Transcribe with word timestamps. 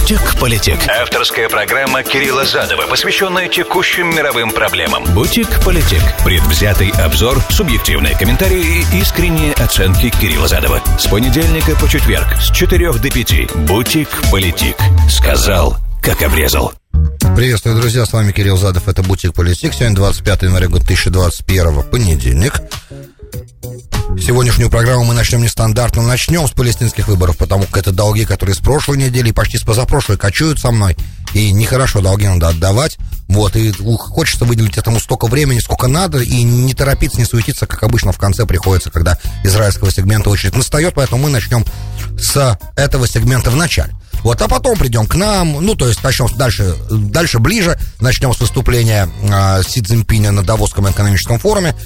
«Бутик-политик». 0.00 0.78
Авторская 0.88 1.48
программа 1.50 2.02
Кирилла 2.02 2.46
Задова, 2.46 2.86
посвященная 2.86 3.48
текущим 3.48 4.08
мировым 4.08 4.50
проблемам. 4.50 5.04
«Бутик-политик». 5.14 6.00
Предвзятый 6.24 6.88
обзор, 7.04 7.38
субъективные 7.50 8.16
комментарии 8.16 8.82
и 8.92 9.00
искренние 9.00 9.52
оценки 9.52 10.08
Кирилла 10.08 10.48
Задова. 10.48 10.82
С 10.98 11.06
понедельника 11.06 11.76
по 11.76 11.86
четверг 11.86 12.26
с 12.40 12.50
4 12.50 12.92
до 12.94 13.10
5. 13.10 13.54
«Бутик-политик». 13.66 14.76
Сказал, 15.10 15.76
как 16.02 16.22
обрезал. 16.22 16.72
Приветствую, 17.36 17.76
друзья, 17.76 18.06
с 18.06 18.12
вами 18.12 18.32
Кирилл 18.32 18.56
Задов, 18.56 18.88
это 18.88 19.02
Бутик 19.02 19.34
Политик. 19.34 19.74
Сегодня 19.74 19.96
25 19.96 20.42
января 20.42 20.68
2021, 20.68 21.82
понедельник. 21.84 22.54
Сегодняшнюю 24.18 24.70
программу 24.70 25.04
мы 25.04 25.14
начнем 25.14 25.42
нестандартно. 25.42 26.02
Начнем 26.02 26.46
с 26.46 26.50
палестинских 26.50 27.08
выборов, 27.08 27.36
потому 27.36 27.64
как 27.64 27.78
это 27.78 27.92
долги, 27.92 28.24
которые 28.24 28.54
с 28.54 28.58
прошлой 28.58 28.98
недели 28.98 29.28
и 29.28 29.32
почти 29.32 29.58
с 29.58 29.62
позапрошлой 29.62 30.18
кочуют 30.18 30.58
со 30.58 30.70
мной. 30.70 30.96
И 31.32 31.52
нехорошо 31.52 32.00
долги 32.00 32.26
надо 32.26 32.48
отдавать. 32.48 32.98
Вот, 33.28 33.54
и 33.54 33.72
хочется 33.72 34.44
выделить 34.44 34.76
этому 34.76 34.98
столько 34.98 35.28
времени, 35.28 35.60
сколько 35.60 35.86
надо, 35.86 36.18
и 36.18 36.42
не 36.42 36.74
торопиться, 36.74 37.18
не 37.18 37.24
суетиться, 37.24 37.66
как 37.66 37.84
обычно 37.84 38.10
в 38.10 38.18
конце 38.18 38.44
приходится, 38.44 38.90
когда 38.90 39.18
израильского 39.44 39.92
сегмента 39.92 40.30
очередь 40.30 40.56
настает, 40.56 40.94
поэтому 40.94 41.22
мы 41.22 41.30
начнем 41.30 41.64
с 42.18 42.58
этого 42.74 43.06
сегмента 43.06 43.52
в 43.52 43.56
начале. 43.56 43.94
Вот, 44.24 44.42
а 44.42 44.48
потом 44.48 44.76
придем 44.76 45.06
к 45.06 45.14
нам, 45.14 45.64
ну, 45.64 45.76
то 45.76 45.86
есть 45.86 46.02
начнем 46.02 46.26
дальше, 46.36 46.74
дальше 46.90 47.38
ближе, 47.38 47.78
начнем 48.00 48.34
с 48.34 48.40
выступления 48.40 49.08
э, 49.22 49.62
Си 49.62 49.80
Цзиньпиня 49.80 50.32
на 50.32 50.42
Давосском 50.42 50.90
экономическом 50.90 51.38
форуме, 51.38 51.76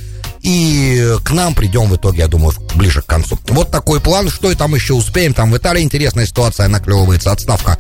и 0.41 1.17
к 1.25 1.31
нам 1.31 1.55
придем 1.55 1.89
в 1.89 1.97
итоге, 1.97 2.21
я 2.21 2.29
думаю, 2.29 2.55
ближе 2.75 3.03
к 3.03 3.07
концу. 3.07 3.39
Вот 3.49 3.71
такой 3.71 4.01
план, 4.01 4.29
что 4.29 4.51
и 4.51 4.55
там 4.55 4.75
еще 4.75 4.95
успеем. 4.95 5.35
Там 5.35 5.51
в 5.51 5.57
Италии 5.57 5.83
интересная 5.83 6.27
ситуация 6.27 6.69
наклевывается, 6.69 7.33
отставка 7.33 7.79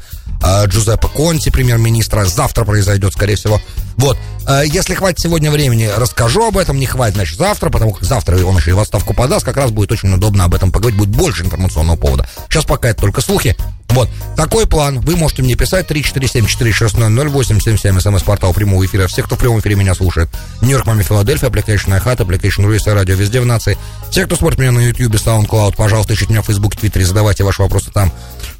Джузеппе 0.66 1.08
Конти, 1.08 1.50
премьер-министра, 1.50 2.24
завтра 2.24 2.64
произойдет, 2.64 3.12
скорее 3.12 3.36
всего. 3.36 3.60
Вот, 3.96 4.18
э, 4.46 4.62
если 4.66 4.94
хватит 4.94 5.20
сегодня 5.20 5.50
времени, 5.50 5.88
расскажу 5.96 6.46
об 6.46 6.58
этом, 6.58 6.78
не 6.78 6.86
хватит, 6.86 7.14
значит, 7.14 7.38
завтра, 7.38 7.70
потому 7.70 7.92
как 7.92 8.04
завтра 8.04 8.44
он 8.44 8.56
еще 8.56 8.70
и 8.70 8.74
в 8.74 8.80
отставку 8.80 9.14
подаст, 9.14 9.44
как 9.44 9.56
раз 9.56 9.70
будет 9.70 9.92
очень 9.92 10.12
удобно 10.12 10.44
об 10.44 10.54
этом 10.54 10.72
поговорить, 10.72 10.98
будет 10.98 11.10
больше 11.10 11.44
информационного 11.44 11.96
повода. 11.96 12.26
Сейчас 12.48 12.64
пока 12.64 12.90
это 12.90 13.00
только 13.00 13.20
слухи, 13.20 13.56
вот, 13.94 14.08
такой 14.36 14.66
план. 14.66 15.00
Вы 15.00 15.16
можете 15.16 15.42
мне 15.42 15.54
писать 15.54 15.90
347-460-0877, 15.90 18.00
смс-портал 18.00 18.52
прямого 18.52 18.84
эфира. 18.84 19.06
Все, 19.06 19.22
кто 19.22 19.36
в 19.36 19.38
прямом 19.38 19.60
эфире 19.60 19.76
меня 19.76 19.94
слушает. 19.94 20.28
Нью-Йорк, 20.62 20.86
Маме, 20.86 21.04
Филадельфия, 21.04 21.48
Application 21.48 22.02
iHat, 22.02 22.16
Application 22.16 22.64
Руиса, 22.64 22.92
радио 22.92 23.14
везде 23.14 23.40
в 23.40 23.46
нации. 23.46 23.78
Все, 24.10 24.26
кто 24.26 24.34
смотрит 24.34 24.58
меня 24.58 24.72
на 24.72 24.80
YouTube, 24.80 25.14
SoundCloud, 25.14 25.76
пожалуйста, 25.76 26.14
ищите 26.14 26.32
меня 26.32 26.42
в 26.42 26.46
Facebook, 26.46 26.74
Твиттере, 26.74 27.04
задавайте 27.04 27.44
ваши 27.44 27.62
вопросы 27.62 27.92
там, 27.92 28.12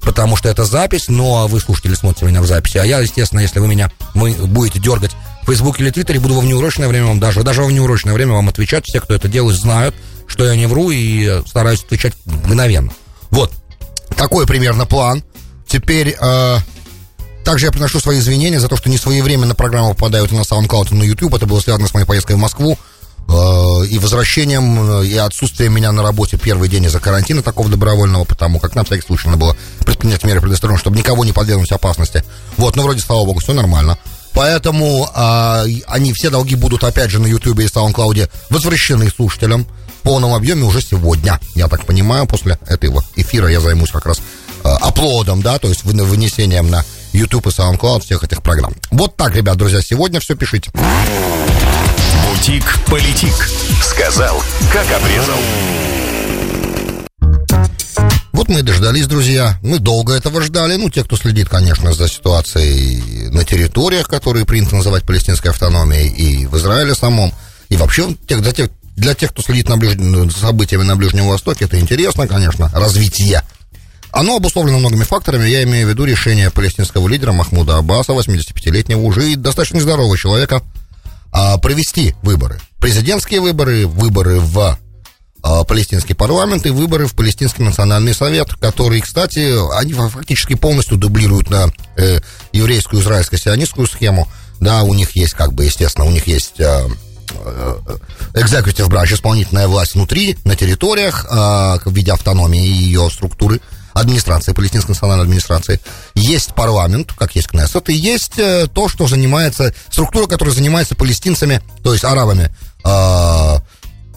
потому 0.04 0.36
что 0.36 0.48
это 0.48 0.64
запись, 0.64 1.06
ну, 1.08 1.36
а 1.36 1.46
вы, 1.46 1.60
слушатели, 1.60 1.94
смотрите 1.94 2.26
меня 2.26 2.40
в 2.40 2.46
записи. 2.46 2.78
А 2.78 2.84
я, 2.84 3.00
естественно, 3.00 3.40
если 3.40 3.58
вы 3.58 3.68
меня 3.68 3.90
вы 4.14 4.32
будете 4.32 4.78
дергать 4.78 5.12
в 5.42 5.46
Facebook 5.46 5.80
или 5.80 5.90
Твиттере, 5.90 6.20
буду 6.20 6.34
во 6.34 6.40
внеурочное 6.40 6.88
время 6.88 7.06
вам 7.06 7.20
даже, 7.20 7.42
даже 7.42 7.62
во 7.62 7.68
внеурочное 7.68 8.14
время 8.14 8.32
вам 8.34 8.48
отвечать. 8.48 8.84
Все, 8.86 9.00
кто 9.00 9.14
это 9.14 9.28
делает, 9.28 9.56
знают, 9.56 9.94
что 10.26 10.44
я 10.44 10.56
не 10.56 10.66
вру 10.66 10.90
и 10.90 11.42
стараюсь 11.46 11.82
отвечать 11.82 12.14
мгновенно. 12.24 12.92
Вот, 13.30 13.52
такой 14.16 14.46
примерно 14.46 14.86
план. 14.86 15.24
Теперь 15.66 16.16
э, 16.20 16.56
также 17.44 17.66
я 17.66 17.72
приношу 17.72 18.00
свои 18.00 18.18
извинения 18.18 18.60
за 18.60 18.68
то, 18.68 18.76
что 18.76 18.88
не 18.88 18.96
своевременно 18.96 19.54
программы 19.54 19.94
попадают 19.94 20.32
на 20.32 20.40
SoundCloud 20.40 20.92
и 20.92 20.94
на 20.94 21.02
YouTube. 21.02 21.34
Это 21.34 21.46
было 21.46 21.60
связано 21.60 21.88
с 21.88 21.94
моей 21.94 22.06
поездкой 22.06 22.36
в 22.36 22.38
Москву 22.38 22.78
и 23.84 23.98
возвращением, 23.98 25.00
э, 25.00 25.06
и 25.06 25.16
отсутствием 25.16 25.74
меня 25.74 25.92
на 25.92 26.02
работе 26.02 26.36
первый 26.36 26.68
день 26.68 26.84
из-за 26.84 27.00
карантина 27.00 27.42
такого 27.42 27.68
добровольного, 27.68 28.24
потому 28.24 28.58
как 28.58 28.74
на 28.74 28.84
всякий 28.84 29.06
случай 29.06 29.26
надо 29.26 29.38
было 29.38 29.56
предпринять 29.84 30.24
меры 30.24 30.40
предосторожности, 30.40 30.84
чтобы 30.84 30.98
никого 30.98 31.24
не 31.24 31.32
подвергнуть 31.32 31.72
опасности. 31.72 32.24
Вот, 32.56 32.76
но 32.76 32.82
вроде, 32.82 33.00
слава 33.00 33.24
богу, 33.24 33.40
все 33.40 33.52
нормально. 33.52 33.98
Поэтому 34.32 35.08
э, 35.14 35.64
они 35.86 36.12
все 36.12 36.30
долги 36.30 36.56
будут, 36.56 36.84
опять 36.84 37.10
же, 37.10 37.20
на 37.20 37.26
YouTube 37.26 37.60
и 37.60 37.66
SoundCloud 37.66 38.30
возвращены 38.50 39.08
слушателям 39.08 39.66
полном 40.04 40.34
объеме 40.34 40.62
уже 40.62 40.80
сегодня. 40.80 41.40
Я 41.56 41.66
так 41.66 41.84
понимаю, 41.84 42.26
после 42.26 42.58
этого 42.68 43.02
эфира 43.16 43.48
я 43.48 43.60
займусь 43.60 43.90
как 43.90 44.06
раз 44.06 44.18
э, 44.18 44.68
аплодом, 44.68 45.42
да, 45.42 45.58
то 45.58 45.68
есть 45.68 45.82
вынесением 45.82 46.70
на 46.70 46.84
YouTube 47.12 47.46
и 47.46 47.50
SoundCloud 47.50 48.02
всех 48.02 48.22
этих 48.22 48.42
программ. 48.42 48.74
Вот 48.92 49.16
так, 49.16 49.34
ребят, 49.34 49.56
друзья, 49.56 49.80
сегодня 49.82 50.20
все 50.20 50.36
пишите. 50.36 50.70
Бутик-политик. 52.22 53.34
Сказал, 53.82 54.42
как 54.72 54.86
обрезал. 54.92 55.38
Вот 58.32 58.48
мы 58.48 58.60
и 58.60 58.62
дождались, 58.62 59.06
друзья. 59.06 59.58
Мы 59.62 59.78
долго 59.78 60.12
этого 60.12 60.42
ждали. 60.42 60.76
Ну, 60.76 60.90
те, 60.90 61.04
кто 61.04 61.16
следит, 61.16 61.48
конечно, 61.48 61.92
за 61.92 62.08
ситуацией 62.08 63.30
на 63.30 63.44
территориях, 63.44 64.08
которые 64.08 64.44
принято 64.44 64.76
называть 64.76 65.04
палестинской 65.04 65.50
автономией, 65.50 66.08
и 66.08 66.46
в 66.46 66.56
Израиле 66.56 66.94
самом, 66.94 67.32
и 67.68 67.76
вообще 67.76 68.14
для 68.28 68.52
тех, 68.52 68.70
для 68.96 69.14
тех, 69.14 69.30
кто 69.30 69.42
следит 69.42 69.68
на 69.68 69.76
ближ... 69.76 69.94
за 70.32 70.38
событиями 70.38 70.82
на 70.82 70.96
Ближнем 70.96 71.26
Востоке, 71.28 71.64
это 71.64 71.80
интересно, 71.80 72.26
конечно, 72.28 72.70
развитие. 72.74 73.42
Оно 74.10 74.36
обусловлено 74.36 74.78
многими 74.78 75.02
факторами. 75.02 75.48
Я 75.48 75.64
имею 75.64 75.86
в 75.88 75.90
виду 75.90 76.04
решение 76.04 76.50
палестинского 76.50 77.08
лидера 77.08 77.32
Махмуда 77.32 77.78
Аббаса, 77.78 78.12
85-летнего 78.12 79.00
уже 79.00 79.32
и 79.32 79.34
достаточно 79.34 79.78
нездорового 79.78 80.16
человека, 80.16 80.62
провести 81.60 82.14
выборы. 82.22 82.60
Президентские 82.80 83.40
выборы, 83.40 83.86
выборы 83.86 84.38
в 84.40 84.78
а, 85.46 85.62
палестинский 85.64 86.14
парламент 86.14 86.64
и 86.64 86.70
выборы 86.70 87.06
в 87.06 87.14
палестинский 87.14 87.62
национальный 87.62 88.14
совет, 88.14 88.54
которые, 88.54 89.02
кстати, 89.02 89.52
они 89.78 89.92
фактически 89.92 90.54
полностью 90.54 90.96
дублируют 90.96 91.50
на 91.50 91.68
э, 91.96 92.20
еврейскую 92.52 93.02
израильско-сионистскую 93.02 93.86
схему. 93.86 94.26
Да, 94.58 94.84
у 94.84 94.94
них 94.94 95.14
есть, 95.16 95.34
как 95.34 95.52
бы, 95.52 95.66
естественно, 95.66 96.06
у 96.06 96.10
них 96.10 96.26
есть 96.26 96.58
э, 96.60 96.88
executive 98.32 98.88
branch, 98.88 99.12
исполнительная 99.12 99.68
власть 99.68 99.94
внутри, 99.94 100.38
на 100.44 100.56
территориях, 100.56 101.26
э, 101.26 101.34
в 101.84 101.92
виде 101.92 102.12
автономии 102.12 102.66
ее 102.66 103.10
структуры, 103.10 103.60
администрации, 103.94 104.52
палестинской 104.52 104.92
национальной 104.92 105.24
администрации. 105.24 105.80
Есть 106.14 106.54
парламент, 106.54 107.12
как 107.16 107.34
есть 107.36 107.48
Кнессет, 107.48 107.88
и 107.88 107.94
есть 107.94 108.38
э, 108.38 108.66
то, 108.66 108.88
что 108.88 109.06
занимается, 109.06 109.72
структура, 109.90 110.26
которая 110.26 110.54
занимается 110.54 110.94
палестинцами, 110.94 111.62
то 111.82 111.92
есть 111.92 112.04
арабами, 112.04 112.54
э, 112.84 113.58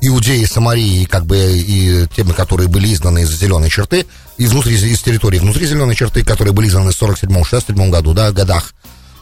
иудеи, 0.01 0.43
Самарии, 0.45 1.05
как 1.05 1.25
бы 1.25 1.37
и 1.37 2.07
теми, 2.15 2.31
которые 2.31 2.67
были 2.67 2.93
изгнаны 2.93 3.19
из 3.19 3.31
зеленой 3.31 3.69
черты, 3.69 4.05
и 4.37 4.47
внутри, 4.47 4.75
из 4.75 5.01
территории 5.01 5.39
внутри 5.39 5.65
зеленой 5.67 5.95
черты, 5.95 6.23
которые 6.23 6.53
были 6.53 6.67
изгнаны 6.67 6.91
в 6.91 7.01
47-67 7.01 7.89
году, 7.89 8.13
да, 8.13 8.31
годах, 8.31 8.73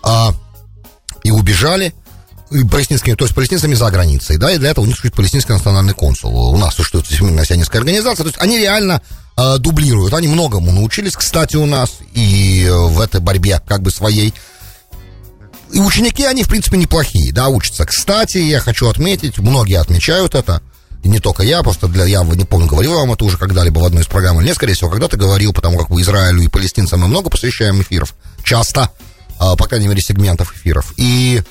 э, 0.04 0.10
и 1.24 1.32
убежали, 1.32 1.94
палестинскими, 2.50 3.16
то 3.16 3.26
есть 3.26 3.36
палестинцами 3.36 3.74
за 3.74 3.90
границей, 3.90 4.38
да, 4.38 4.52
и 4.52 4.58
для 4.58 4.70
этого 4.70 4.84
у 4.84 4.88
них 4.88 4.96
существует 4.96 5.16
палестинский 5.16 5.54
национальный 5.54 5.94
консул. 5.94 6.54
У 6.54 6.58
нас 6.58 6.76
существует 6.76 7.08
сионистская 7.08 7.82
организация, 7.82 8.24
то 8.24 8.30
есть 8.30 8.40
они 8.40 8.58
реально 8.58 9.02
э, 9.38 9.58
дублируют, 9.58 10.14
они 10.14 10.28
многому 10.28 10.72
научились, 10.72 11.16
кстати, 11.16 11.56
у 11.56 11.66
нас, 11.66 11.98
и 12.14 12.70
в 12.70 13.00
этой 13.02 13.20
борьбе 13.20 13.62
как 13.68 13.82
бы 13.82 13.92
своей. 13.92 14.34
И 15.72 15.80
ученики, 15.80 16.24
они, 16.24 16.44
в 16.44 16.48
принципе, 16.48 16.78
неплохие, 16.78 17.34
да, 17.34 17.48
учатся. 17.48 17.86
Кстати, 17.86 18.38
я 18.38 18.60
хочу 18.60 18.88
отметить, 18.88 19.40
многие 19.40 19.80
отмечают 19.80 20.36
это, 20.36 20.62
и 21.04 21.10
не 21.10 21.20
только 21.20 21.44
я, 21.44 21.64
просто 21.64 21.88
для, 21.88 22.06
я 22.06 22.24
не 22.24 22.46
помню, 22.46 22.68
говорил 22.68 22.94
вам 22.94 23.12
это 23.12 23.26
уже 23.26 23.38
когда-либо 23.38 23.80
в 23.80 23.86
одной 23.86 24.04
из 24.04 24.08
программ, 24.08 24.40
или 24.40 24.48
нет, 24.48 24.56
скорее 24.56 24.74
всего, 24.74 24.90
когда-то 24.90 25.18
говорил, 25.18 25.52
потому 25.52 25.78
как 25.78 25.90
Израилю 25.92 26.42
и 26.42 26.48
палестинцам 26.48 27.02
мы 27.02 27.08
много 27.08 27.30
посвящаем 27.30 27.82
эфиров, 27.82 28.16
часто, 28.44 28.92
э, 29.40 29.56
по 29.58 29.68
крайней 29.68 29.88
мере, 29.88 30.02
сегментов 30.02 30.56
эфиров. 30.56 30.94
И 30.98 31.42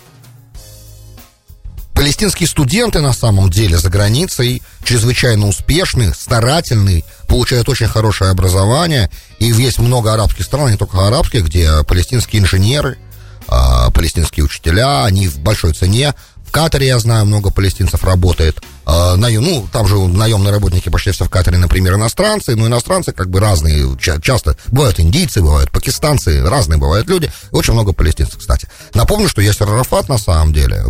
Палестинские 1.95 2.49
студенты 2.49 3.01
на 3.01 3.13
самом 3.13 3.51
деле 3.51 3.79
за 3.79 3.89
границей 3.89 4.63
чрезвычайно 4.83 5.47
успешны, 5.47 6.13
старательны, 6.13 7.05
получают 7.29 7.69
очень 7.69 7.87
хорошее 7.87 8.31
образование. 8.31 9.11
И 9.39 9.47
есть 9.47 9.79
много 9.79 10.13
арабских 10.13 10.45
стран, 10.45 10.73
не 10.73 10.77
только 10.77 11.07
арабских, 11.07 11.45
где 11.45 11.85
палестинские 11.85 12.43
инженеры, 12.43 12.99
а, 13.47 13.91
палестинские 13.91 14.45
учителя, 14.45 15.05
они 15.05 15.29
в 15.29 15.39
большой 15.39 15.73
цене, 15.73 16.15
Катаре, 16.55 16.87
я 16.87 17.01
знаю, 17.01 17.27
много 17.27 17.51
палестинцев 17.51 18.05
работает. 18.05 18.63
Э, 18.87 19.17
наем, 19.17 19.43
ну, 19.43 19.67
там 19.73 19.87
же 19.87 19.97
наемные 19.97 20.53
работники 20.53 20.89
почти 20.89 21.11
все 21.11 21.25
в 21.25 21.31
Катаре, 21.31 21.59
например, 21.59 21.95
иностранцы. 21.95 22.55
Но 22.55 22.67
иностранцы 22.67 23.13
как 23.13 23.31
бы 23.31 23.41
разные. 23.41 23.97
Часто 24.23 24.57
бывают 24.69 25.01
индийцы, 25.01 25.41
бывают 25.41 25.71
пакистанцы, 25.71 26.43
разные 26.43 26.79
бывают 26.79 27.09
люди. 27.09 27.31
Очень 27.51 27.73
много 27.73 27.93
палестинцев, 27.93 28.39
кстати. 28.39 28.69
Напомню, 28.95 29.29
что 29.29 29.41
Ясер 29.41 29.69
Арафат, 29.69 30.09
на 30.09 30.19
самом 30.19 30.53
деле, 30.53 30.85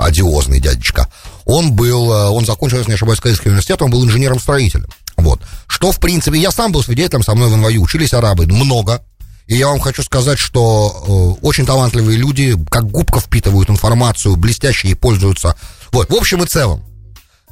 одиозный 0.00 0.60
дядечка, 0.60 1.08
он 1.44 1.72
был, 1.72 2.12
э, 2.12 2.28
он 2.28 2.44
закончил, 2.44 2.78
если 2.78 2.90
не 2.90 2.96
ошибаюсь, 2.96 3.20
Каирский 3.20 3.50
университет, 3.50 3.80
он 3.80 3.90
был 3.90 4.04
инженером-строителем. 4.04 4.86
Вот. 5.16 5.40
Что, 5.66 5.90
в 5.90 5.98
принципе, 5.98 6.38
я 6.38 6.50
сам 6.50 6.72
был 6.72 6.82
свидетелем, 6.82 7.22
со 7.22 7.34
мной 7.34 7.48
в 7.48 7.56
НВЮ 7.56 7.82
учились 7.82 8.12
арабы, 8.12 8.46
много, 8.46 9.02
и 9.48 9.56
я 9.56 9.68
вам 9.68 9.80
хочу 9.80 10.02
сказать, 10.02 10.38
что 10.38 11.38
э, 11.40 11.46
очень 11.46 11.64
талантливые 11.64 12.18
люди, 12.18 12.54
как 12.70 12.86
губка 12.90 13.18
впитывают 13.18 13.70
информацию, 13.70 14.36
блестящие 14.36 14.94
пользуются. 14.94 15.56
Вот, 15.90 16.10
в 16.10 16.14
общем 16.14 16.44
и 16.44 16.46
целом, 16.46 16.84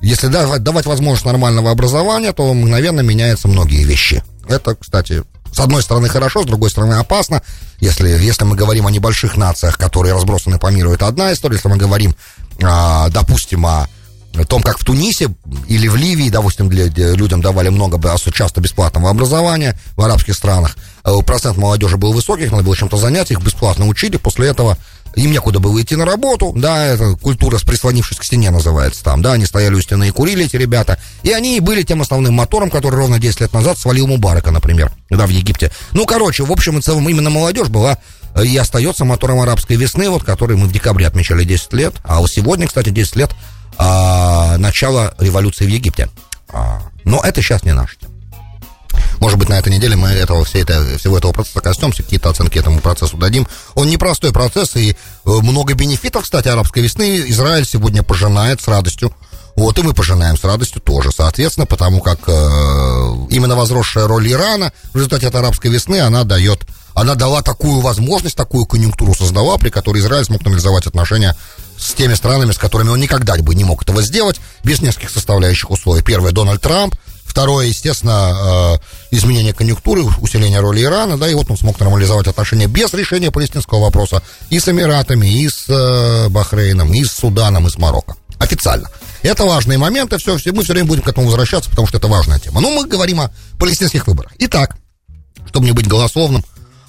если 0.00 0.28
давать, 0.28 0.86
возможность 0.86 1.24
нормального 1.24 1.70
образования, 1.70 2.32
то 2.32 2.52
мгновенно 2.52 3.00
меняются 3.00 3.48
многие 3.48 3.84
вещи. 3.84 4.22
Это, 4.48 4.74
кстати, 4.74 5.22
с 5.52 5.58
одной 5.58 5.82
стороны 5.82 6.08
хорошо, 6.08 6.42
с 6.42 6.46
другой 6.46 6.70
стороны 6.70 6.94
опасно. 6.94 7.42
Если, 7.80 8.08
если 8.08 8.44
мы 8.44 8.56
говорим 8.56 8.86
о 8.86 8.90
небольших 8.90 9.36
нациях, 9.36 9.78
которые 9.78 10.14
разбросаны 10.14 10.58
по 10.58 10.70
миру, 10.70 10.92
это 10.92 11.06
одна 11.06 11.32
история. 11.32 11.56
Если 11.56 11.68
мы 11.68 11.76
говорим, 11.76 12.14
а, 12.62 13.08
допустим, 13.08 13.64
о 13.66 13.88
том, 14.48 14.62
как 14.62 14.78
в 14.78 14.84
Тунисе 14.84 15.34
или 15.66 15.88
в 15.88 15.96
Ливии, 15.96 16.28
допустим, 16.28 16.68
для, 16.68 16.86
людям 17.14 17.40
давали 17.40 17.70
много, 17.70 17.98
часто 18.32 18.60
бесплатного 18.60 19.10
образования 19.10 19.78
в 19.96 20.02
арабских 20.02 20.34
странах, 20.34 20.76
э, 21.04 21.12
процент 21.24 21.56
молодежи 21.56 21.96
был 21.96 22.12
высокий, 22.12 22.46
надо 22.46 22.62
было 22.62 22.76
чем-то 22.76 22.96
занять, 22.96 23.30
их 23.30 23.40
бесплатно 23.40 23.86
учили, 23.86 24.18
после 24.18 24.48
этого 24.48 24.76
им 25.16 25.32
некуда 25.32 25.58
было 25.58 25.80
идти 25.80 25.96
на 25.96 26.04
работу, 26.04 26.52
да, 26.54 26.84
это 26.84 27.16
культура, 27.16 27.58
прислонившись 27.58 28.18
к 28.18 28.24
стене 28.24 28.50
называется 28.50 29.02
там, 29.02 29.22
да, 29.22 29.32
они 29.32 29.46
стояли 29.46 29.74
у 29.74 29.80
стены 29.80 30.08
и 30.08 30.10
курили, 30.10 30.44
эти 30.44 30.56
ребята, 30.56 30.98
и 31.22 31.32
они 31.32 31.56
и 31.56 31.60
были 31.60 31.82
тем 31.82 32.02
основным 32.02 32.34
мотором, 32.34 32.70
который 32.70 32.96
ровно 32.96 33.18
10 33.18 33.40
лет 33.40 33.52
назад 33.52 33.78
свалил 33.78 34.06
Мубарака, 34.06 34.50
например, 34.50 34.92
да, 35.10 35.26
в 35.26 35.30
Египте. 35.30 35.72
Ну, 35.92 36.04
короче, 36.04 36.44
в 36.44 36.52
общем 36.52 36.78
и 36.78 36.82
целом, 36.82 37.08
именно 37.08 37.30
молодежь 37.30 37.68
была 37.68 37.98
э, 38.34 38.44
и 38.44 38.56
остается 38.56 39.04
мотором 39.04 39.40
арабской 39.40 39.76
весны, 39.76 40.10
вот, 40.10 40.22
который 40.22 40.56
мы 40.56 40.66
в 40.66 40.72
декабре 40.72 41.06
отмечали 41.06 41.44
10 41.44 41.72
лет, 41.72 41.94
а 42.04 42.20
вот 42.20 42.30
сегодня, 42.30 42.66
кстати, 42.66 42.90
10 42.90 43.16
лет 43.16 43.30
а, 43.78 44.56
начала 44.58 45.14
революции 45.18 45.64
в 45.64 45.70
Египте. 45.70 46.08
А, 46.52 46.82
но 47.04 47.20
это 47.22 47.42
сейчас 47.42 47.62
не 47.64 47.72
наш 47.72 47.96
тема. 47.96 48.15
Может 49.20 49.38
быть, 49.38 49.48
на 49.48 49.58
этой 49.58 49.72
неделе 49.72 49.96
мы 49.96 50.08
этого, 50.08 50.44
все 50.44 50.60
это, 50.60 50.98
всего 50.98 51.18
этого 51.18 51.32
процесса 51.32 51.60
коснемся, 51.60 52.02
какие-то 52.02 52.30
оценки 52.30 52.58
этому 52.58 52.80
процессу 52.80 53.16
дадим. 53.16 53.46
Он 53.74 53.88
непростой 53.88 54.32
процесс, 54.32 54.76
и 54.76 54.92
э, 54.92 54.94
много 55.24 55.74
бенефитов, 55.74 56.24
кстати, 56.24 56.48
арабской 56.48 56.82
весны 56.82 57.24
Израиль 57.28 57.66
сегодня 57.66 58.02
пожинает 58.02 58.60
с 58.60 58.68
радостью. 58.68 59.12
Вот, 59.56 59.78
и 59.78 59.82
мы 59.82 59.94
пожинаем 59.94 60.36
с 60.36 60.44
радостью 60.44 60.82
тоже, 60.82 61.10
соответственно, 61.16 61.64
потому 61.64 62.02
как 62.02 62.18
э, 62.26 62.30
именно 63.30 63.56
возросшая 63.56 64.06
роль 64.06 64.30
Ирана 64.30 64.70
в 64.92 64.96
результате 64.96 65.28
этой 65.28 65.40
арабской 65.40 65.68
весны, 65.68 65.98
она 66.00 66.24
дает, 66.24 66.66
она 66.94 67.14
дала 67.14 67.40
такую 67.40 67.80
возможность, 67.80 68.36
такую 68.36 68.66
конъюнктуру 68.66 69.14
создала, 69.14 69.56
при 69.56 69.70
которой 69.70 69.98
Израиль 69.98 70.26
смог 70.26 70.42
нормализовать 70.42 70.86
отношения 70.86 71.34
с 71.78 71.94
теми 71.94 72.12
странами, 72.12 72.52
с 72.52 72.58
которыми 72.58 72.90
он 72.90 73.00
никогда 73.00 73.34
бы 73.36 73.54
не 73.54 73.64
мог 73.64 73.82
этого 73.82 74.02
сделать, 74.02 74.40
без 74.62 74.82
нескольких 74.82 75.10
составляющих 75.10 75.70
условий. 75.70 76.02
Первое, 76.02 76.32
Дональд 76.32 76.60
Трамп, 76.60 76.94
Второе, 77.36 77.66
естественно, 77.66 78.78
э, 78.80 79.14
изменение 79.14 79.52
конъюнктуры, 79.52 80.04
усиление 80.22 80.58
роли 80.58 80.82
Ирана, 80.82 81.18
да, 81.18 81.28
и 81.28 81.34
вот 81.34 81.50
он 81.50 81.58
смог 81.58 81.78
нормализовать 81.78 82.26
отношения 82.28 82.66
без 82.66 82.94
решения 82.94 83.30
палестинского 83.30 83.80
вопроса 83.80 84.22
и 84.48 84.58
с 84.58 84.66
Эмиратами, 84.70 85.26
и 85.26 85.46
с 85.46 85.66
э, 85.68 86.30
Бахрейном, 86.30 86.94
и 86.94 87.04
с 87.04 87.12
Суданом, 87.12 87.66
и 87.66 87.70
с 87.70 87.76
Марокко. 87.76 88.16
Официально. 88.38 88.88
Это 89.20 89.44
важные 89.44 89.76
моменты, 89.76 90.16
все, 90.16 90.38
все, 90.38 90.52
мы 90.52 90.64
все 90.64 90.72
время 90.72 90.88
будем 90.88 91.02
к 91.02 91.08
этому 91.08 91.26
возвращаться, 91.26 91.68
потому 91.68 91.86
что 91.86 91.98
это 91.98 92.08
важная 92.08 92.38
тема. 92.38 92.62
Но 92.62 92.70
мы 92.70 92.86
говорим 92.86 93.20
о 93.20 93.30
палестинских 93.58 94.06
выборах. 94.06 94.32
Итак, 94.38 94.78
чтобы 95.48 95.66
не 95.66 95.72
быть 95.72 95.86
голословным, 95.86 96.42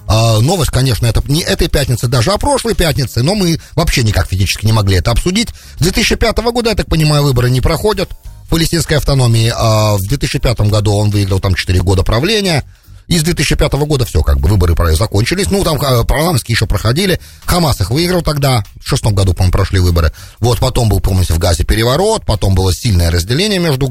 э, 0.07 0.39
новость, 0.39 0.71
конечно, 0.71 1.07
это 1.07 1.21
не 1.27 1.41
этой 1.41 1.67
пятницы 1.67 2.07
даже, 2.07 2.31
а 2.31 2.37
прошлой 2.37 2.73
пятницы, 2.73 3.21
но 3.21 3.35
мы 3.35 3.59
вообще 3.75 4.01
никак 4.01 4.29
физически 4.29 4.65
не 4.65 4.71
могли 4.71 4.95
это 4.95 5.11
обсудить. 5.11 5.49
С 5.77 5.81
2005 5.81 6.37
года, 6.53 6.69
я 6.69 6.75
так 6.77 6.87
понимаю, 6.87 7.23
выборы 7.23 7.49
не 7.49 7.59
проходят 7.59 8.09
палестинской 8.49 8.97
автономии. 8.97 9.51
А 9.55 9.95
в 9.97 10.01
2005 10.07 10.61
году 10.61 10.93
он 10.93 11.09
выиграл 11.09 11.39
там 11.39 11.55
4 11.55 11.79
года 11.81 12.03
правления. 12.03 12.63
И 13.07 13.17
с 13.17 13.23
2005 13.23 13.71
года 13.73 14.05
все, 14.05 14.21
как 14.21 14.39
бы 14.39 14.49
выборы 14.49 14.75
закончились. 14.95 15.49
Ну, 15.49 15.63
там 15.63 15.79
а, 15.81 16.03
парламентские 16.03 16.55
еще 16.55 16.65
проходили. 16.65 17.21
Хамас 17.45 17.79
их 17.79 17.89
выиграл 17.89 18.21
тогда. 18.21 18.65
В 18.81 18.87
шестом 18.87 19.15
году, 19.15 19.33
по-моему, 19.33 19.53
прошли 19.53 19.79
выборы. 19.79 20.11
Вот 20.41 20.59
потом 20.59 20.89
был, 20.89 20.99
помните, 20.99 21.33
в 21.33 21.39
Газе 21.39 21.63
переворот. 21.63 22.25
Потом 22.25 22.53
было 22.53 22.73
сильное 22.73 23.09
разделение 23.09 23.59
между 23.59 23.87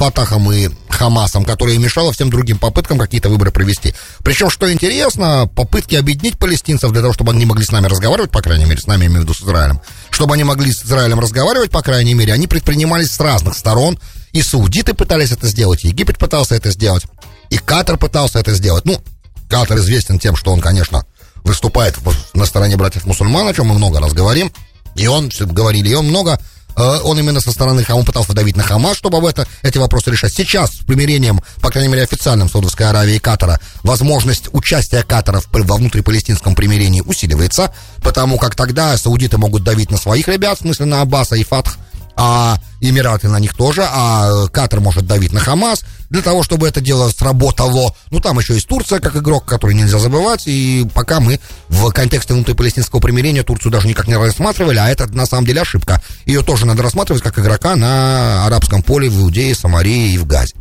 Фатахом 0.00 0.50
и 0.50 0.70
Хамасом, 0.88 1.44
которое 1.44 1.76
мешало 1.76 2.10
всем 2.10 2.30
другим 2.30 2.56
попыткам 2.56 2.98
какие-то 2.98 3.28
выборы 3.28 3.50
провести. 3.50 3.94
Причем, 4.24 4.48
что 4.48 4.72
интересно, 4.72 5.46
попытки 5.54 5.94
объединить 5.94 6.38
палестинцев 6.38 6.90
для 6.90 7.02
того, 7.02 7.12
чтобы 7.12 7.32
они 7.32 7.40
не 7.40 7.44
могли 7.44 7.66
с 7.66 7.70
нами 7.70 7.86
разговаривать, 7.86 8.30
по 8.30 8.40
крайней 8.40 8.64
мере, 8.64 8.80
с 8.80 8.86
нами, 8.86 9.02
я 9.02 9.06
имею 9.08 9.20
в 9.20 9.24
виду, 9.24 9.34
с 9.34 9.42
Израилем, 9.42 9.82
чтобы 10.08 10.36
они 10.36 10.44
могли 10.44 10.72
с 10.72 10.82
Израилем 10.86 11.20
разговаривать, 11.20 11.70
по 11.70 11.82
крайней 11.82 12.14
мере, 12.14 12.32
они 12.32 12.46
предпринимались 12.46 13.10
с 13.10 13.20
разных 13.20 13.54
сторон. 13.54 13.98
И 14.32 14.40
саудиты 14.40 14.94
пытались 14.94 15.32
это 15.32 15.46
сделать, 15.48 15.84
и 15.84 15.88
Египет 15.88 16.16
пытался 16.16 16.54
это 16.54 16.70
сделать, 16.70 17.04
и 17.50 17.58
Катар 17.58 17.98
пытался 17.98 18.38
это 18.38 18.54
сделать. 18.54 18.86
Ну, 18.86 19.02
Катар 19.50 19.76
известен 19.80 20.18
тем, 20.18 20.34
что 20.34 20.50
он, 20.50 20.62
конечно, 20.62 21.04
выступает 21.44 21.98
на 22.32 22.46
стороне 22.46 22.78
братьев-мусульман, 22.78 23.48
о 23.48 23.52
чем 23.52 23.66
мы 23.66 23.74
много 23.74 24.00
раз 24.00 24.14
говорим. 24.14 24.50
И 24.96 25.06
он, 25.06 25.30
говорили, 25.40 25.90
и 25.90 25.94
он 25.94 26.06
много 26.06 26.40
он 26.80 27.18
именно 27.18 27.40
со 27.40 27.52
стороны 27.52 27.84
Хамаса 27.84 28.06
пытался 28.06 28.32
давить 28.32 28.56
на 28.56 28.62
Хамас, 28.62 28.96
чтобы 28.96 29.18
об 29.18 29.26
это, 29.26 29.46
эти 29.62 29.78
вопросы 29.78 30.10
решать. 30.10 30.32
Сейчас, 30.32 30.70
с 30.70 30.84
примирением, 30.84 31.40
по 31.60 31.70
крайней 31.70 31.88
мере, 31.88 32.02
официальным 32.02 32.48
Саудовской 32.48 32.86
Аравии 32.86 33.16
и 33.16 33.18
Катара, 33.18 33.60
возможность 33.82 34.48
участия 34.52 35.02
Катара 35.02 35.42
во 35.52 35.76
внутрипалестинском 35.76 36.54
примирении 36.54 37.00
усиливается, 37.00 37.72
потому 38.02 38.38
как 38.38 38.54
тогда 38.54 38.96
саудиты 38.96 39.38
могут 39.38 39.62
давить 39.64 39.90
на 39.90 39.98
своих 39.98 40.28
ребят, 40.28 40.58
в 40.58 40.62
смысле 40.62 40.86
на 40.86 41.02
Аббаса 41.02 41.36
и 41.36 41.44
Фатх, 41.44 41.76
а 42.16 42.58
Эмираты 42.80 43.28
на 43.28 43.38
них 43.38 43.54
тоже, 43.54 43.86
а 43.86 44.48
Катар 44.48 44.80
может 44.80 45.06
давить 45.06 45.32
на 45.32 45.40
Хамас 45.40 45.84
для 46.10 46.22
того, 46.22 46.42
чтобы 46.42 46.68
это 46.68 46.80
дело 46.80 47.08
сработало. 47.08 47.94
Ну, 48.10 48.20
там 48.20 48.38
еще 48.38 48.54
есть 48.54 48.68
Турция 48.68 49.00
как 49.00 49.16
игрок, 49.16 49.46
который 49.46 49.74
нельзя 49.74 49.98
забывать, 49.98 50.42
и 50.46 50.86
пока 50.92 51.20
мы 51.20 51.40
в 51.68 51.90
контексте 51.90 52.34
внутрипалестинского 52.34 53.00
примирения 53.00 53.42
Турцию 53.42 53.72
даже 53.72 53.88
никак 53.88 54.08
не 54.08 54.16
рассматривали, 54.16 54.78
а 54.78 54.88
это 54.88 55.06
на 55.06 55.24
самом 55.24 55.46
деле 55.46 55.62
ошибка. 55.62 56.02
Ее 56.26 56.42
тоже 56.42 56.66
надо 56.66 56.82
рассматривать 56.82 57.22
как 57.22 57.38
игрока 57.38 57.76
на 57.76 58.44
арабском 58.46 58.82
поле 58.82 59.08
в 59.08 59.20
Иудее, 59.22 59.54
Самарии 59.54 60.12
и 60.12 60.18
в 60.18 60.26
Газе. 60.26 60.54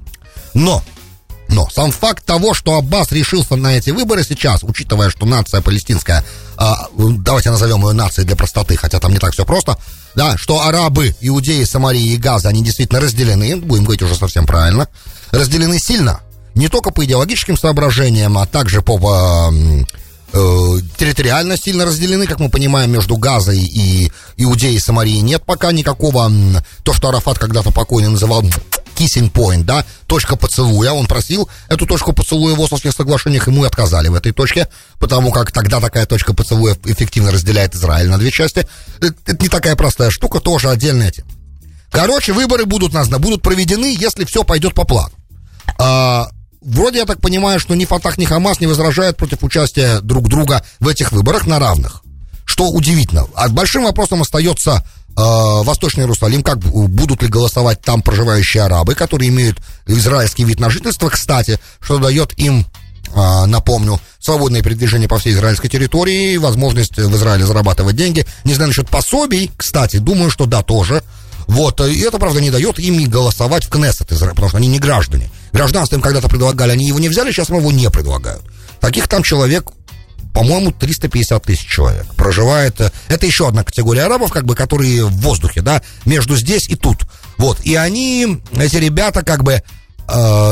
Но 0.53 0.83
но 1.49 1.67
сам 1.71 1.91
факт 1.91 2.23
того, 2.25 2.53
что 2.53 2.75
Аббас 2.75 3.11
решился 3.11 3.55
на 3.55 3.75
эти 3.75 3.89
выборы 3.89 4.23
сейчас, 4.23 4.63
учитывая, 4.63 5.09
что 5.09 5.25
нация 5.25 5.61
палестинская, 5.61 6.23
э, 6.59 6.63
давайте 6.95 7.49
назовем 7.49 7.83
ее 7.87 7.93
нацией 7.93 8.27
для 8.27 8.35
простоты, 8.35 8.77
хотя 8.77 8.99
там 8.99 9.11
не 9.11 9.17
так 9.17 9.33
все 9.33 9.45
просто, 9.45 9.77
да, 10.13 10.37
что 10.37 10.61
арабы, 10.61 11.15
иудеи, 11.21 11.63
Самарии 11.63 12.13
и 12.13 12.17
Газа, 12.17 12.49
они 12.49 12.63
действительно 12.63 13.01
разделены, 13.01 13.57
будем 13.57 13.83
говорить 13.83 14.03
уже 14.03 14.13
совсем 14.13 14.45
правильно, 14.45 14.87
разделены 15.31 15.79
сильно, 15.79 16.21
не 16.55 16.67
только 16.67 16.91
по 16.91 17.05
идеологическим 17.05 17.57
соображениям, 17.57 18.37
а 18.37 18.45
также 18.45 18.81
по, 18.81 19.51
э, 19.51 20.79
территориально 20.97 21.57
сильно 21.57 21.85
разделены, 21.85 22.27
как 22.27 22.39
мы 22.39 22.49
понимаем, 22.49 22.91
между 22.91 23.17
Газой 23.17 23.59
и 23.59 24.11
Иудеей 24.37 24.75
и 24.75 24.79
Самарией 24.79 25.21
нет 25.21 25.43
пока 25.45 25.71
никакого, 25.71 26.31
то, 26.83 26.93
что 26.93 27.09
Арафат 27.09 27.39
когда-то 27.39 27.71
покойный 27.71 28.09
называл 28.09 28.43
kissing 28.99 29.31
point, 29.31 29.63
да, 29.63 29.85
точка 30.07 30.35
поцелуя. 30.35 30.91
Он 30.91 31.07
просил 31.07 31.49
эту 31.69 31.85
точку 31.85 32.11
поцелуя 32.11 32.55
в 32.55 32.61
Ословских 32.61 32.91
соглашениях, 32.91 33.47
ему 33.47 33.63
и 33.63 33.67
отказали 33.67 34.09
в 34.09 34.15
этой 34.15 34.33
точке, 34.33 34.67
потому 34.99 35.31
как 35.31 35.51
тогда 35.51 35.79
такая 35.79 36.05
точка 36.05 36.33
поцелуя 36.33 36.77
эффективно 36.83 37.31
разделяет 37.31 37.75
Израиль 37.75 38.09
на 38.09 38.17
две 38.17 38.31
части. 38.31 38.67
Это, 38.99 39.15
это 39.25 39.41
не 39.41 39.49
такая 39.49 39.75
простая 39.75 40.09
штука, 40.09 40.39
тоже 40.39 40.69
отдельная 40.69 41.11
тема. 41.11 41.29
Короче, 41.91 42.33
выборы 42.33 42.65
будут, 42.65 42.93
будут 43.19 43.41
проведены, 43.41 43.95
если 43.97 44.25
все 44.25 44.43
пойдет 44.43 44.73
по 44.75 44.83
плану. 44.83 45.13
А, 45.77 46.29
вроде 46.61 46.99
я 46.99 47.05
так 47.05 47.21
понимаю, 47.21 47.59
что 47.59 47.75
ни 47.75 47.85
Фатах, 47.85 48.17
ни 48.17 48.25
Хамас 48.25 48.59
не 48.59 48.67
возражают 48.67 49.17
против 49.17 49.43
участия 49.43 49.99
друг 50.01 50.27
друга 50.27 50.63
в 50.79 50.87
этих 50.87 51.11
выборах 51.11 51.47
на 51.47 51.59
равных. 51.59 52.03
Что 52.45 52.69
удивительно. 52.69 53.27
А 53.35 53.47
большим 53.49 53.83
вопросом 53.83 54.21
остается 54.21 54.83
э, 55.09 55.13
Восточный 55.15 56.03
Иерусалим, 56.03 56.41
как 56.41 56.57
будут 56.57 57.21
ли 57.21 57.27
голосовать 57.27 57.81
там 57.81 58.01
проживающие 58.01 58.63
арабы, 58.63 58.95
которые 58.95 59.29
имеют 59.29 59.59
израильский 59.85 60.43
вид 60.43 60.59
на 60.59 60.69
жительство, 60.69 61.09
кстати, 61.09 61.59
что 61.79 61.99
дает 61.99 62.37
им 62.39 62.65
э, 63.13 63.45
напомню, 63.45 63.99
свободное 64.19 64.61
передвижение 64.61 65.07
по 65.07 65.19
всей 65.19 65.33
израильской 65.33 65.69
территории, 65.69 66.37
возможность 66.37 66.97
в 66.97 67.15
Израиле 67.15 67.45
зарабатывать 67.45 67.95
деньги. 67.95 68.25
Не 68.43 68.53
знаю 68.53 68.69
насчет 68.69 68.89
пособий, 68.89 69.51
кстати, 69.55 69.97
думаю, 69.97 70.31
что 70.31 70.45
да, 70.45 70.63
тоже. 70.63 71.03
Вот, 71.49 71.81
и 71.81 71.99
это, 72.01 72.19
правда, 72.19 72.41
не 72.41 72.51
дает 72.51 72.77
им 72.77 73.03
голосовать 73.09 73.65
в 73.65 73.69
Кнессет, 73.69 74.07
потому 74.07 74.49
что 74.49 74.57
они 74.57 74.67
не 74.67 74.77
граждане. 74.77 75.31
Гражданство 75.51 75.95
им 75.95 76.01
когда-то 76.01 76.29
предлагали, 76.29 76.71
они 76.71 76.87
его 76.87 76.99
не 76.99 77.09
взяли, 77.09 77.31
сейчас 77.31 77.49
его 77.49 77.71
не 77.71 77.89
предлагают. 77.89 78.43
Таких 78.79 79.07
там 79.07 79.23
человек 79.23 79.65
по-моему, 80.31 80.71
350 80.71 81.43
тысяч 81.43 81.67
человек 81.67 82.05
проживает. 82.15 82.79
Э, 82.79 82.91
это 83.07 83.25
еще 83.25 83.47
одна 83.47 83.63
категория 83.63 84.03
арабов, 84.03 84.31
как 84.31 84.45
бы, 84.45 84.53
которые 84.53 85.05
в 85.05 85.11
воздухе, 85.21 85.61
да, 85.61 85.81
между 86.05 86.37
здесь 86.37 86.69
и 86.69 86.75
тут. 86.75 86.99
Вот, 87.37 87.59
и 87.61 87.73
они, 87.75 88.39
эти 88.55 88.77
ребята, 88.77 89.23
как 89.23 89.43
бы, 89.43 89.53
э, 89.53 89.63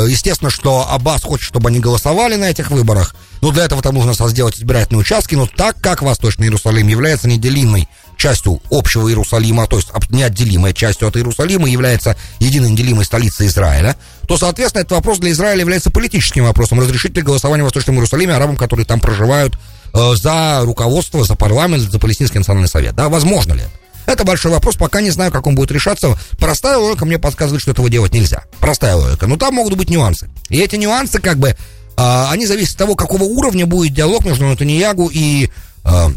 естественно, 0.07 0.49
что 0.49 0.87
Аббас 0.89 1.23
хочет, 1.23 1.47
чтобы 1.47 1.69
они 1.69 1.79
голосовали 1.79 2.35
на 2.35 2.49
этих 2.49 2.71
выборах, 2.71 3.15
но 3.41 3.51
для 3.51 3.65
этого 3.65 3.81
там 3.81 3.95
нужно 3.95 4.13
сделать 4.27 4.57
избирательные 4.57 5.01
участки, 5.01 5.35
но 5.35 5.47
так 5.47 5.79
как 5.81 6.01
Восточный 6.01 6.47
Иерусалим 6.47 6.87
является 6.87 7.27
неделимой 7.27 7.87
частью 8.17 8.61
общего 8.71 9.07
Иерусалима, 9.07 9.67
то 9.67 9.77
есть 9.77 9.89
неотделимой 10.09 10.73
частью 10.73 11.07
от 11.07 11.15
Иерусалима, 11.15 11.69
является 11.69 12.17
единой 12.39 12.71
неделимой 12.71 13.05
столицей 13.05 13.47
Израиля, 13.47 13.95
то, 14.27 14.37
соответственно, 14.37 14.81
этот 14.81 14.93
вопрос 14.93 15.19
для 15.19 15.31
Израиля 15.31 15.61
является 15.61 15.91
политическим 15.91 16.43
вопросом. 16.45 16.79
Разрешить 16.79 17.15
ли 17.15 17.21
голосование 17.21 17.63
в 17.63 17.67
Восточном 17.67 17.95
Иерусалиме 17.97 18.33
арабам, 18.33 18.57
которые 18.57 18.85
там 18.85 18.99
проживают, 18.99 19.57
э, 19.93 20.15
за 20.15 20.61
руководство, 20.63 21.23
за 21.23 21.35
парламент, 21.35 21.83
за 21.83 21.99
Палестинский 21.99 22.39
национальный 22.39 22.69
совет? 22.69 22.95
Да, 22.95 23.07
возможно 23.07 23.53
ли 23.53 23.61
это? 23.61 23.71
Это 24.07 24.23
большой 24.23 24.51
вопрос, 24.51 24.77
пока 24.77 25.01
не 25.01 25.11
знаю, 25.11 25.31
как 25.31 25.45
он 25.45 25.55
будет 25.55 25.69
решаться. 25.69 26.17
Простая 26.39 26.77
логика 26.77 27.05
мне 27.05 27.19
подсказывает, 27.19 27.61
что 27.61 27.71
этого 27.71 27.89
делать 27.89 28.13
нельзя. 28.13 28.45
Простая 28.59 28.95
логика. 28.95 29.27
Но 29.27 29.35
там 29.35 29.53
могут 29.53 29.75
быть 29.75 29.89
нюансы. 29.89 30.29
И 30.49 30.59
эти 30.59 30.77
нюансы, 30.77 31.19
как 31.19 31.37
бы, 31.37 31.55
а, 31.97 32.31
они 32.31 32.47
зависят 32.47 32.73
от 32.73 32.79
того, 32.79 32.95
какого 32.95 33.23
уровня 33.23 33.65
будет 33.65 33.93
диалог 33.93 34.23
между 34.23 34.45
Натаньягу 34.45 35.11
и 35.13 35.49
а, 35.83 36.11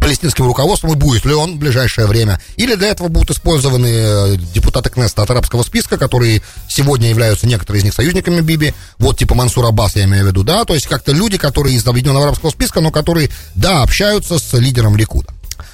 палестинским 0.00 0.46
руководством 0.46 0.92
и 0.92 0.96
будет 0.96 1.26
ли 1.26 1.34
он 1.34 1.56
в 1.56 1.58
ближайшее 1.58 2.06
время. 2.06 2.40
Или 2.56 2.76
для 2.76 2.88
этого 2.88 3.08
будут 3.08 3.32
использованы 3.32 3.88
э, 3.88 4.36
депутаты 4.54 4.88
Кнеста 4.88 5.22
от 5.22 5.30
арабского 5.30 5.62
списка, 5.62 5.98
которые 5.98 6.42
сегодня 6.66 7.10
являются 7.10 7.46
некоторые 7.46 7.80
из 7.80 7.84
них 7.84 7.94
союзниками 7.94 8.40
Биби. 8.40 8.72
Вот 8.98 9.18
типа 9.18 9.34
Мансур 9.34 9.66
Аббас, 9.66 9.96
я 9.96 10.04
имею 10.04 10.24
в 10.24 10.28
виду, 10.28 10.44
да, 10.44 10.64
то 10.64 10.74
есть 10.74 10.86
как-то 10.86 11.12
люди, 11.12 11.36
которые 11.36 11.76
из 11.76 11.86
объединенного 11.86 12.26
арабского 12.26 12.50
списка, 12.50 12.80
но 12.80 12.90
которые, 12.90 13.30
да, 13.54 13.82
общаются 13.82 14.38
с 14.38 14.52
лидером 14.54 14.96
Ликуда. 14.96 15.28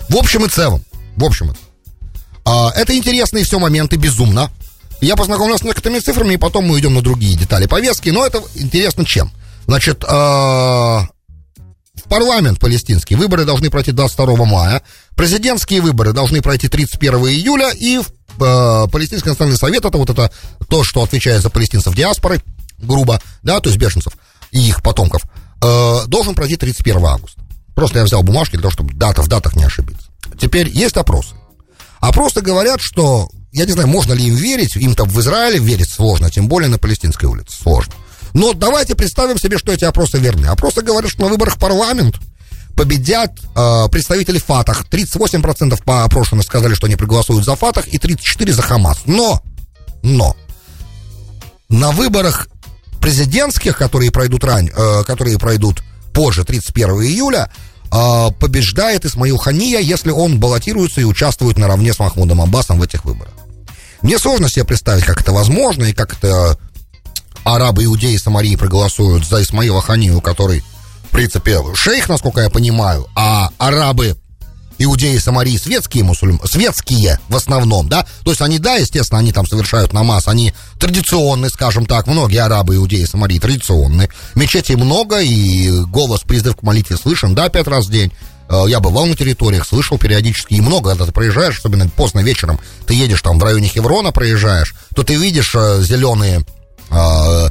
В 0.08 0.16
общем 0.16 0.44
и 0.44 0.48
целом, 0.48 0.82
в 1.18 1.24
общем 1.24 1.46
целом. 1.46 1.56
А, 2.44 2.72
это 2.74 2.96
интересные 2.96 3.44
все 3.44 3.58
моменты, 3.58 3.96
безумно. 3.96 4.50
Я 5.00 5.16
познакомился 5.16 5.64
с 5.64 5.66
некоторыми 5.66 6.00
цифрами, 6.00 6.34
и 6.34 6.38
потом 6.38 6.64
мы 6.66 6.78
идем 6.80 6.94
на 6.94 7.02
другие 7.02 7.36
детали 7.36 7.66
повестки, 7.66 8.08
но 8.08 8.26
это 8.26 8.42
интересно 8.54 9.04
чем? 9.04 9.30
Значит, 9.66 10.04
а, 10.08 11.06
в 11.94 12.08
парламент 12.08 12.58
палестинский 12.58 13.16
выборы 13.16 13.44
должны 13.44 13.70
пройти 13.70 13.92
22 13.92 14.44
мая, 14.44 14.82
президентские 15.14 15.82
выборы 15.82 16.12
должны 16.12 16.40
пройти 16.40 16.68
31 16.68 17.14
июля, 17.26 17.70
и 17.70 17.98
в 17.98 18.08
э, 18.42 18.88
Палестинский 18.90 19.30
национальный 19.30 19.58
совет, 19.58 19.84
это 19.84 19.98
вот 19.98 20.10
это 20.10 20.30
то, 20.68 20.84
что 20.84 21.02
отвечает 21.02 21.42
за 21.42 21.50
палестинцев 21.50 21.94
диаспоры, 21.94 22.40
грубо, 22.78 23.20
да, 23.42 23.60
то 23.60 23.68
есть 23.68 23.80
беженцев 23.80 24.12
и 24.52 24.60
их 24.60 24.82
потомков, 24.82 25.22
э, 25.60 26.06
должен 26.06 26.34
пройти 26.34 26.56
31 26.56 27.04
августа. 27.04 27.42
Просто 27.74 27.98
я 27.98 28.04
взял 28.04 28.22
бумажки 28.22 28.52
для 28.52 28.62
того, 28.62 28.72
чтобы 28.72 28.94
дата 28.94 29.22
в 29.22 29.28
датах 29.28 29.54
не 29.54 29.64
ошибиться. 29.64 30.07
Теперь 30.38 30.68
есть 30.68 30.96
опросы. 30.96 31.34
Опросы 32.00 32.40
говорят, 32.40 32.80
что, 32.80 33.28
я 33.52 33.64
не 33.64 33.72
знаю, 33.72 33.88
можно 33.88 34.12
ли 34.12 34.24
им 34.24 34.34
верить, 34.34 34.76
им-то 34.76 35.04
в 35.04 35.20
Израиле 35.20 35.58
верить 35.58 35.90
сложно, 35.90 36.30
тем 36.30 36.48
более 36.48 36.68
на 36.68 36.78
Палестинской 36.78 37.28
улице, 37.28 37.56
сложно. 37.60 37.94
Но 38.34 38.52
давайте 38.52 38.94
представим 38.94 39.38
себе, 39.38 39.58
что 39.58 39.72
эти 39.72 39.84
опросы 39.84 40.18
верны. 40.18 40.46
Опросы 40.46 40.82
говорят, 40.82 41.10
что 41.10 41.22
на 41.22 41.28
выборах 41.28 41.58
парламент 41.58 42.16
победят 42.76 43.32
э, 43.56 43.88
представители 43.90 44.38
Фатах. 44.38 44.84
38% 44.88 45.82
по 45.82 46.04
опрошенным 46.04 46.44
сказали, 46.44 46.74
что 46.74 46.86
они 46.86 46.94
проголосуют 46.94 47.44
за 47.44 47.56
Фатах, 47.56 47.88
и 47.88 47.98
34% 47.98 48.52
за 48.52 48.62
Хамас. 48.62 49.00
Но, 49.06 49.42
но, 50.02 50.36
на 51.68 51.90
выборах 51.90 52.48
президентских, 53.00 53.76
которые 53.76 54.12
пройдут 54.12 54.44
рань, 54.44 54.70
э, 54.74 55.02
которые 55.04 55.38
пройдут 55.38 55.82
позже, 56.12 56.44
31 56.44 57.02
июля, 57.02 57.50
э, 57.92 58.30
побеждает 58.38 59.04
Исмаил 59.04 59.36
Хания, 59.38 59.80
если 59.80 60.10
он 60.10 60.38
баллотируется 60.40 61.00
и 61.00 61.04
участвует 61.04 61.58
наравне 61.58 61.92
с 61.92 61.98
Махмудом 61.98 62.40
Аббасом 62.40 62.78
в 62.78 62.82
этих 62.82 63.04
выборах. 63.04 63.32
Мне 64.02 64.18
сложно 64.18 64.48
себе 64.48 64.64
представить, 64.64 65.04
как 65.04 65.20
это 65.20 65.32
возможно 65.32 65.84
и 65.84 65.92
как 65.92 66.16
это 66.16 66.58
арабы, 67.44 67.84
иудеи 67.84 68.16
Самарии 68.16 68.56
проголосуют 68.56 69.26
за 69.26 69.42
Исмаила 69.42 69.80
Ханию, 69.80 70.20
который, 70.20 70.62
в 71.04 71.10
принципе, 71.10 71.60
шейх, 71.74 72.08
насколько 72.08 72.40
я 72.40 72.50
понимаю, 72.50 73.06
а 73.16 73.50
арабы, 73.58 74.16
иудеи 74.78 75.18
Самарии 75.18 75.56
светские 75.56 76.04
мусульмане, 76.04 76.40
светские 76.44 77.18
в 77.28 77.36
основном, 77.36 77.88
да, 77.88 78.06
то 78.24 78.30
есть 78.30 78.40
они, 78.40 78.58
да, 78.58 78.76
естественно, 78.76 79.20
они 79.20 79.32
там 79.32 79.46
совершают 79.46 79.92
намаз, 79.92 80.28
они 80.28 80.54
традиционные, 80.78 81.50
скажем 81.50 81.86
так, 81.86 82.06
многие 82.06 82.38
арабы, 82.38 82.76
иудеи 82.76 83.04
Самарии 83.04 83.38
традиционные, 83.38 84.08
мечетей 84.34 84.76
много, 84.76 85.20
и 85.20 85.70
голос 85.84 86.20
призыв 86.20 86.56
к 86.56 86.62
молитве 86.62 86.96
слышен, 86.96 87.34
да, 87.34 87.48
пять 87.48 87.66
раз 87.66 87.86
в 87.86 87.90
день, 87.90 88.12
э, 88.48 88.64
я 88.68 88.80
бывал 88.80 89.06
на 89.06 89.16
территориях, 89.16 89.66
слышал 89.66 89.98
периодически, 89.98 90.54
и 90.54 90.60
много, 90.60 90.90
когда 90.90 91.06
ты 91.06 91.12
проезжаешь, 91.12 91.58
особенно 91.58 91.88
поздно 91.88 92.20
вечером, 92.20 92.60
ты 92.86 92.94
едешь 92.94 93.22
там 93.22 93.38
в 93.38 93.44
районе 93.44 93.68
Хеврона, 93.68 94.12
проезжаешь, 94.12 94.74
то 94.94 95.02
ты 95.02 95.14
видишь 95.16 95.54
э, 95.54 95.82
зеленые 95.82 96.44
а, 96.90 97.50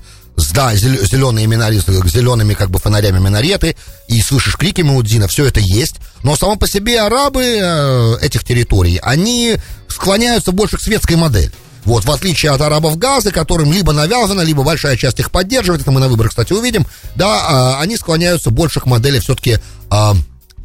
да, 0.58 0.76
зеленые 0.76 1.46
минареты, 1.48 1.94
зелеными 2.08 2.54
как 2.54 2.72
бы 2.72 2.80
фонарями 2.80 3.20
минареты, 3.20 3.76
и 4.08 4.22
слышишь 4.22 4.56
крики 4.56 4.82
Маудзина, 4.82 5.28
все 5.28 5.46
это 5.46 5.60
есть. 5.60 5.96
Но 6.24 6.36
само 6.36 6.56
по 6.56 6.68
себе 6.68 7.00
арабы 7.00 7.44
э, 7.44 8.18
этих 8.22 8.44
территорий, 8.44 9.00
они 9.02 9.58
склоняются 9.88 10.52
больше 10.52 10.78
к 10.78 10.82
светской 10.82 11.16
модели. 11.16 11.52
Вот, 11.86 12.06
в 12.06 12.12
отличие 12.12 12.52
от 12.52 12.62
арабов 12.62 12.98
Газы, 12.98 13.32
которым 13.32 13.72
либо 13.72 13.94
навязано, 13.94 14.42
либо 14.42 14.64
большая 14.64 14.98
часть 14.98 15.20
их 15.20 15.32
поддерживает, 15.32 15.84
это 15.84 15.92
мы 15.92 16.00
на 16.00 16.10
выборах, 16.10 16.32
кстати, 16.32 16.54
увидим, 16.54 16.86
да, 17.16 17.76
э, 17.78 17.82
они 17.82 17.96
склоняются 17.98 18.50
больше 18.50 18.80
к 18.80 18.86
модели 18.86 19.20
все-таки 19.20 19.60
э, 19.92 20.14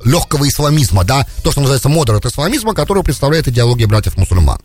легкого 0.05 0.49
исламизма, 0.49 1.05
да, 1.05 1.27
то, 1.43 1.51
что 1.51 1.61
называется 1.61 1.89
модерат 1.89 2.27
исламизма, 2.27 2.75
который 2.75 3.03
представляет 3.03 3.47
идеология 3.49 3.87
братьев-мусульман. 3.87 4.61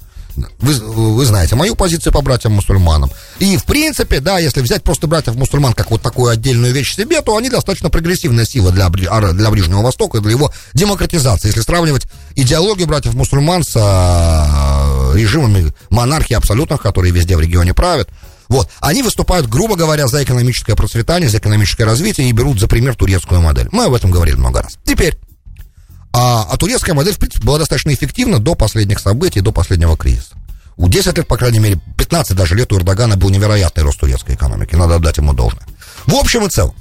Вы, 0.60 0.74
вы 0.74 1.26
знаете 1.26 1.56
мою 1.56 1.76
позицию 1.76 2.14
по 2.14 2.22
братьям-мусульманам. 2.22 3.12
И, 3.40 3.58
в 3.58 3.66
принципе, 3.66 4.20
да, 4.20 4.40
если 4.40 4.62
взять 4.62 4.84
просто 4.84 5.08
братьев-мусульман 5.08 5.74
как 5.74 5.92
вот 5.92 6.02
такую 6.02 6.32
отдельную 6.32 6.74
вещь 6.74 6.96
себе, 6.96 7.22
то 7.22 7.36
они 7.38 7.50
достаточно 7.50 7.90
прогрессивная 7.90 8.46
сила 8.46 8.72
для, 8.72 8.90
для 8.90 9.50
Ближнего 9.50 9.82
Востока 9.82 10.18
и 10.18 10.22
для 10.22 10.32
его 10.32 10.52
демократизации. 10.74 11.48
Если 11.48 11.62
сравнивать 11.62 12.08
идеологию 12.36 12.88
братьев-мусульман 12.88 13.64
с 13.64 13.74
а, 13.76 15.14
режимами 15.16 15.74
монархии 15.90 16.36
абсолютных, 16.36 16.82
которые 16.82 17.12
везде 17.12 17.36
в 17.36 17.42
регионе 17.42 17.74
правят, 17.74 18.10
вот. 18.48 18.70
Они 18.80 19.04
выступают, 19.04 19.48
грубо 19.48 19.76
говоря, 19.76 20.08
за 20.08 20.24
экономическое 20.24 20.76
процветание, 20.76 21.30
за 21.30 21.38
экономическое 21.38 21.84
развитие 21.84 22.30
и 22.30 22.32
берут 22.32 22.60
за 22.60 22.68
пример 22.68 22.96
турецкую 22.96 23.42
модель. 23.42 23.68
Мы 23.72 23.86
об 23.86 23.94
этом 23.94 24.12
говорили 24.12 24.36
много 24.36 24.62
раз. 24.62 24.78
Теперь, 24.86 25.18
а, 26.14 26.48
а 26.50 26.58
турецкая 26.58 26.96
модель, 26.96 27.14
в 27.14 27.20
принципе, 27.20 27.46
была 27.46 27.60
достаточно 27.60 27.94
эффективна 27.94 28.40
до 28.40 28.56
последних 28.56 29.00
событий, 29.00 29.42
до 29.42 29.52
последнего 29.52 29.98
кризиса. 29.98 30.36
У 30.76 30.90
10 30.90 31.18
лет, 31.18 31.28
по 31.28 31.38
крайней 31.38 31.60
мере, 31.60 31.80
15 31.98 32.36
даже 32.36 32.56
лет 32.56 32.72
у 32.72 32.78
Эрдогана 32.78 33.18
был 33.18 33.30
невероятный 33.30 33.84
рост 33.84 34.00
турецкой 34.00 34.36
экономики. 34.36 34.76
Надо 34.76 34.96
отдать 34.96 35.18
ему 35.18 35.34
должное. 35.34 35.66
В 36.06 36.16
общем 36.16 36.46
и 36.46 36.50
целом, 36.50 36.76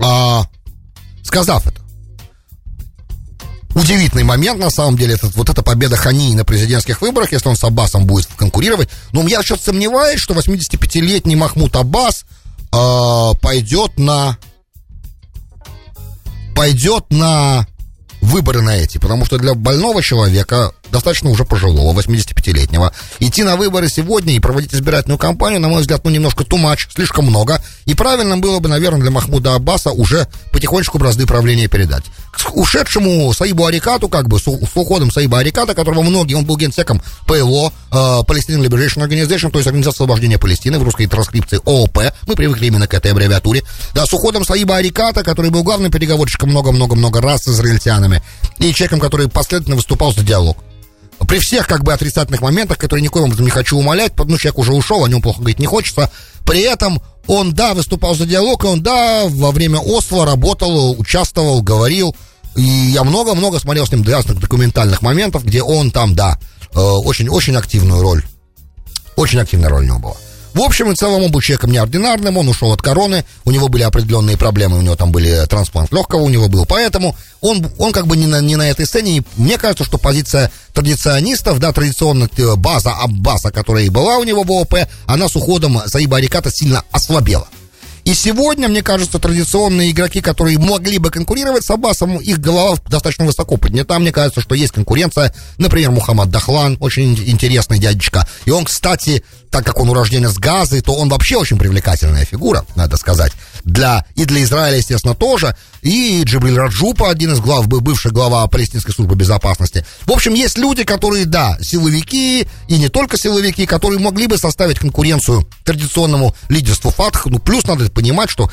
а, 0.00 0.46
сказав 1.22 1.66
это, 1.66 1.80
удивительный 3.74 4.24
момент, 4.24 4.58
на 4.58 4.70
самом 4.70 4.96
деле, 4.96 5.14
это, 5.14 5.28
вот 5.28 5.48
эта 5.48 5.62
победа 5.62 5.96
Хании 5.96 6.34
на 6.34 6.44
президентских 6.44 7.00
выборах, 7.02 7.32
если 7.32 7.48
он 7.48 7.56
с 7.56 7.64
Аббасом 7.64 8.04
будет 8.04 8.26
конкурировать. 8.36 8.88
Но 9.12 9.26
я 9.26 9.42
сейчас 9.42 9.62
сомневаюсь, 9.62 10.20
что 10.20 10.34
85-летний 10.34 11.36
Махмуд 11.36 11.74
Аббас 11.76 12.24
э, 12.72 13.30
пойдет 13.40 13.98
на... 13.98 14.38
Пойдет 16.54 17.06
на 17.10 17.66
выборы 18.20 18.62
на 18.62 18.76
эти, 18.76 18.98
потому 18.98 19.24
что 19.24 19.38
для 19.38 19.54
больного 19.54 20.02
человека, 20.02 20.72
достаточно 20.90 21.30
уже 21.30 21.44
пожилого, 21.44 21.98
85-летнего, 21.98 22.92
идти 23.18 23.42
на 23.42 23.56
выборы 23.56 23.88
сегодня 23.88 24.34
и 24.34 24.40
проводить 24.40 24.74
избирательную 24.74 25.18
кампанию, 25.18 25.60
на 25.60 25.68
мой 25.68 25.80
взгляд, 25.80 26.04
ну, 26.04 26.10
немножко 26.10 26.44
тумач, 26.44 26.88
слишком 26.94 27.26
много, 27.26 27.62
и 27.86 27.94
правильно 27.94 28.38
было 28.38 28.58
бы, 28.58 28.68
наверное, 28.68 29.00
для 29.00 29.10
Махмуда 29.10 29.54
Аббаса 29.54 29.90
уже 29.90 30.28
потихонечку 30.52 30.98
бразды 30.98 31.26
правления 31.26 31.68
передать. 31.68 32.04
К 32.32 32.56
ушедшему 32.56 33.32
Саибу 33.32 33.66
Арикату, 33.66 34.08
как 34.08 34.28
бы, 34.28 34.38
с, 34.38 34.42
с 34.42 34.76
уходом 34.76 35.10
Саиба 35.10 35.38
Ариката, 35.38 35.74
которого 35.74 36.02
многие, 36.02 36.34
он 36.34 36.44
был 36.44 36.56
генсеком 36.56 37.02
ПЛО, 37.26 37.72
э, 37.90 37.94
Palestinian 37.94 38.66
Liberation 38.66 39.06
Organization, 39.06 39.50
то 39.50 39.58
есть 39.58 39.66
Организация 39.66 40.04
освобождения 40.04 40.38
Палестины, 40.38 40.78
в 40.78 40.82
русской 40.82 41.06
транскрипции 41.06 41.60
ООП, 41.64 41.98
мы 42.26 42.34
привыкли 42.34 42.66
именно 42.66 42.86
к 42.86 42.94
этой 42.94 43.12
аббревиатуре, 43.12 43.62
да, 43.94 44.06
с 44.06 44.12
уходом 44.12 44.44
Саиба 44.44 44.76
Ариката, 44.76 45.22
который 45.22 45.50
был 45.50 45.62
главным 45.62 45.90
переговорщиком 45.90 46.50
много-много-много 46.50 47.20
раз 47.20 47.44
с 47.44 47.48
израильтянами, 47.48 48.22
и 48.58 48.72
человеком, 48.72 49.00
который 49.00 49.28
последовательно 49.28 49.76
выступал 49.76 50.12
за 50.12 50.22
диалог 50.22 50.58
при 51.28 51.38
всех 51.38 51.66
как 51.66 51.84
бы 51.84 51.92
отрицательных 51.92 52.40
моментах, 52.40 52.78
которые 52.78 53.02
никоим 53.02 53.26
образом 53.26 53.44
не 53.44 53.50
хочу 53.50 53.78
умолять, 53.78 54.12
что 54.14 54.24
человек 54.38 54.58
уже 54.58 54.72
ушел, 54.72 55.04
о 55.04 55.08
нем 55.08 55.22
плохо 55.22 55.40
говорить 55.40 55.58
не 55.58 55.66
хочется, 55.66 56.10
при 56.44 56.60
этом 56.60 57.00
он, 57.26 57.52
да, 57.52 57.74
выступал 57.74 58.14
за 58.14 58.26
диалог, 58.26 58.64
и 58.64 58.66
он, 58.66 58.82
да, 58.82 59.24
во 59.26 59.52
время 59.52 59.78
Осло 59.78 60.24
работал, 60.24 60.98
участвовал, 60.98 61.62
говорил, 61.62 62.16
и 62.56 62.62
я 62.62 63.04
много-много 63.04 63.60
смотрел 63.60 63.86
с 63.86 63.92
ним 63.92 64.02
разных 64.02 64.40
документальных 64.40 65.02
моментов, 65.02 65.44
где 65.44 65.62
он 65.62 65.90
там, 65.90 66.14
да, 66.14 66.38
очень-очень 66.74 67.54
э, 67.54 67.58
активную 67.58 68.02
роль, 68.02 68.24
очень 69.16 69.38
активная 69.38 69.68
роль 69.68 69.84
у 69.84 69.86
него 69.86 69.98
была. 69.98 70.16
В 70.54 70.60
общем 70.60 70.90
и 70.90 70.94
целом 70.96 71.22
он 71.22 71.30
был 71.30 71.40
человеком 71.40 71.70
неординарным, 71.70 72.36
он 72.36 72.48
ушел 72.48 72.72
от 72.72 72.82
короны, 72.82 73.24
у 73.44 73.50
него 73.50 73.68
были 73.68 73.82
определенные 73.82 74.36
проблемы, 74.36 74.78
у 74.78 74.82
него 74.82 74.96
там 74.96 75.12
были 75.12 75.46
трансплант 75.46 75.92
легкого, 75.92 76.22
у 76.22 76.28
него 76.28 76.48
был, 76.48 76.66
поэтому 76.66 77.16
он, 77.40 77.66
он 77.78 77.92
как 77.92 78.06
бы 78.06 78.16
не 78.16 78.26
на, 78.26 78.40
не 78.40 78.56
на 78.56 78.68
этой 78.68 78.86
сцене, 78.86 79.18
и 79.18 79.22
мне 79.36 79.58
кажется, 79.58 79.84
что 79.84 79.96
позиция 79.98 80.50
традиционистов, 80.72 81.60
да, 81.60 81.72
традиционно 81.72 82.28
э, 82.36 82.56
база 82.56 82.92
Аббаса, 82.92 83.50
которая 83.50 83.84
и 83.84 83.90
была 83.90 84.18
у 84.18 84.24
него 84.24 84.42
в 84.42 84.50
ООП, 84.50 84.74
она 85.06 85.28
с 85.28 85.36
уходом 85.36 85.80
Саиба 85.86 86.16
Ариката 86.16 86.50
сильно 86.50 86.82
ослабела. 86.90 87.46
И 88.10 88.14
сегодня, 88.14 88.66
мне 88.66 88.82
кажется, 88.82 89.20
традиционные 89.20 89.92
игроки, 89.92 90.20
которые 90.20 90.58
могли 90.58 90.98
бы 90.98 91.10
конкурировать 91.10 91.64
с 91.64 91.70
Аббасом, 91.70 92.16
их 92.16 92.40
голова 92.40 92.76
достаточно 92.88 93.24
высоко 93.24 93.56
поднята. 93.56 94.00
Мне 94.00 94.10
кажется, 94.10 94.40
что 94.40 94.56
есть 94.56 94.72
конкуренция. 94.72 95.32
Например, 95.58 95.92
Мухаммад 95.92 96.28
Дахлан, 96.28 96.76
очень 96.80 97.14
интересный 97.14 97.78
дядечка. 97.78 98.26
И 98.46 98.50
он, 98.50 98.64
кстати, 98.64 99.22
так 99.50 99.64
как 99.64 99.78
он 99.78 99.90
урожденец 99.90 100.38
Газы, 100.38 100.80
то 100.80 100.94
он 100.94 101.08
вообще 101.08 101.36
очень 101.36 101.58
привлекательная 101.58 102.24
фигура, 102.24 102.64
надо 102.76 102.96
сказать. 102.96 103.32
Для, 103.64 104.04
и 104.14 104.24
для 104.24 104.42
Израиля, 104.42 104.78
естественно, 104.78 105.14
тоже. 105.14 105.56
И 105.82 106.22
Джибриль 106.24 106.56
Раджупа, 106.56 107.10
один 107.10 107.32
из 107.32 107.40
глав, 107.40 107.66
бывший 107.66 108.12
глава 108.12 108.46
палестинской 108.46 108.94
службы 108.94 109.16
безопасности. 109.16 109.84
В 110.02 110.12
общем, 110.12 110.34
есть 110.34 110.56
люди, 110.56 110.84
которые, 110.84 111.26
да, 111.26 111.58
силовики, 111.60 112.46
и 112.68 112.76
не 112.78 112.88
только 112.88 113.16
силовики, 113.16 113.66
которые 113.66 114.00
могли 114.00 114.26
бы 114.26 114.38
составить 114.38 114.78
конкуренцию 114.78 115.48
традиционному 115.64 116.34
лидерству 116.48 116.90
Фатх. 116.90 117.26
Ну, 117.26 117.38
плюс 117.38 117.64
надо 117.64 117.88
понимать, 118.00 118.30
что 118.30 118.50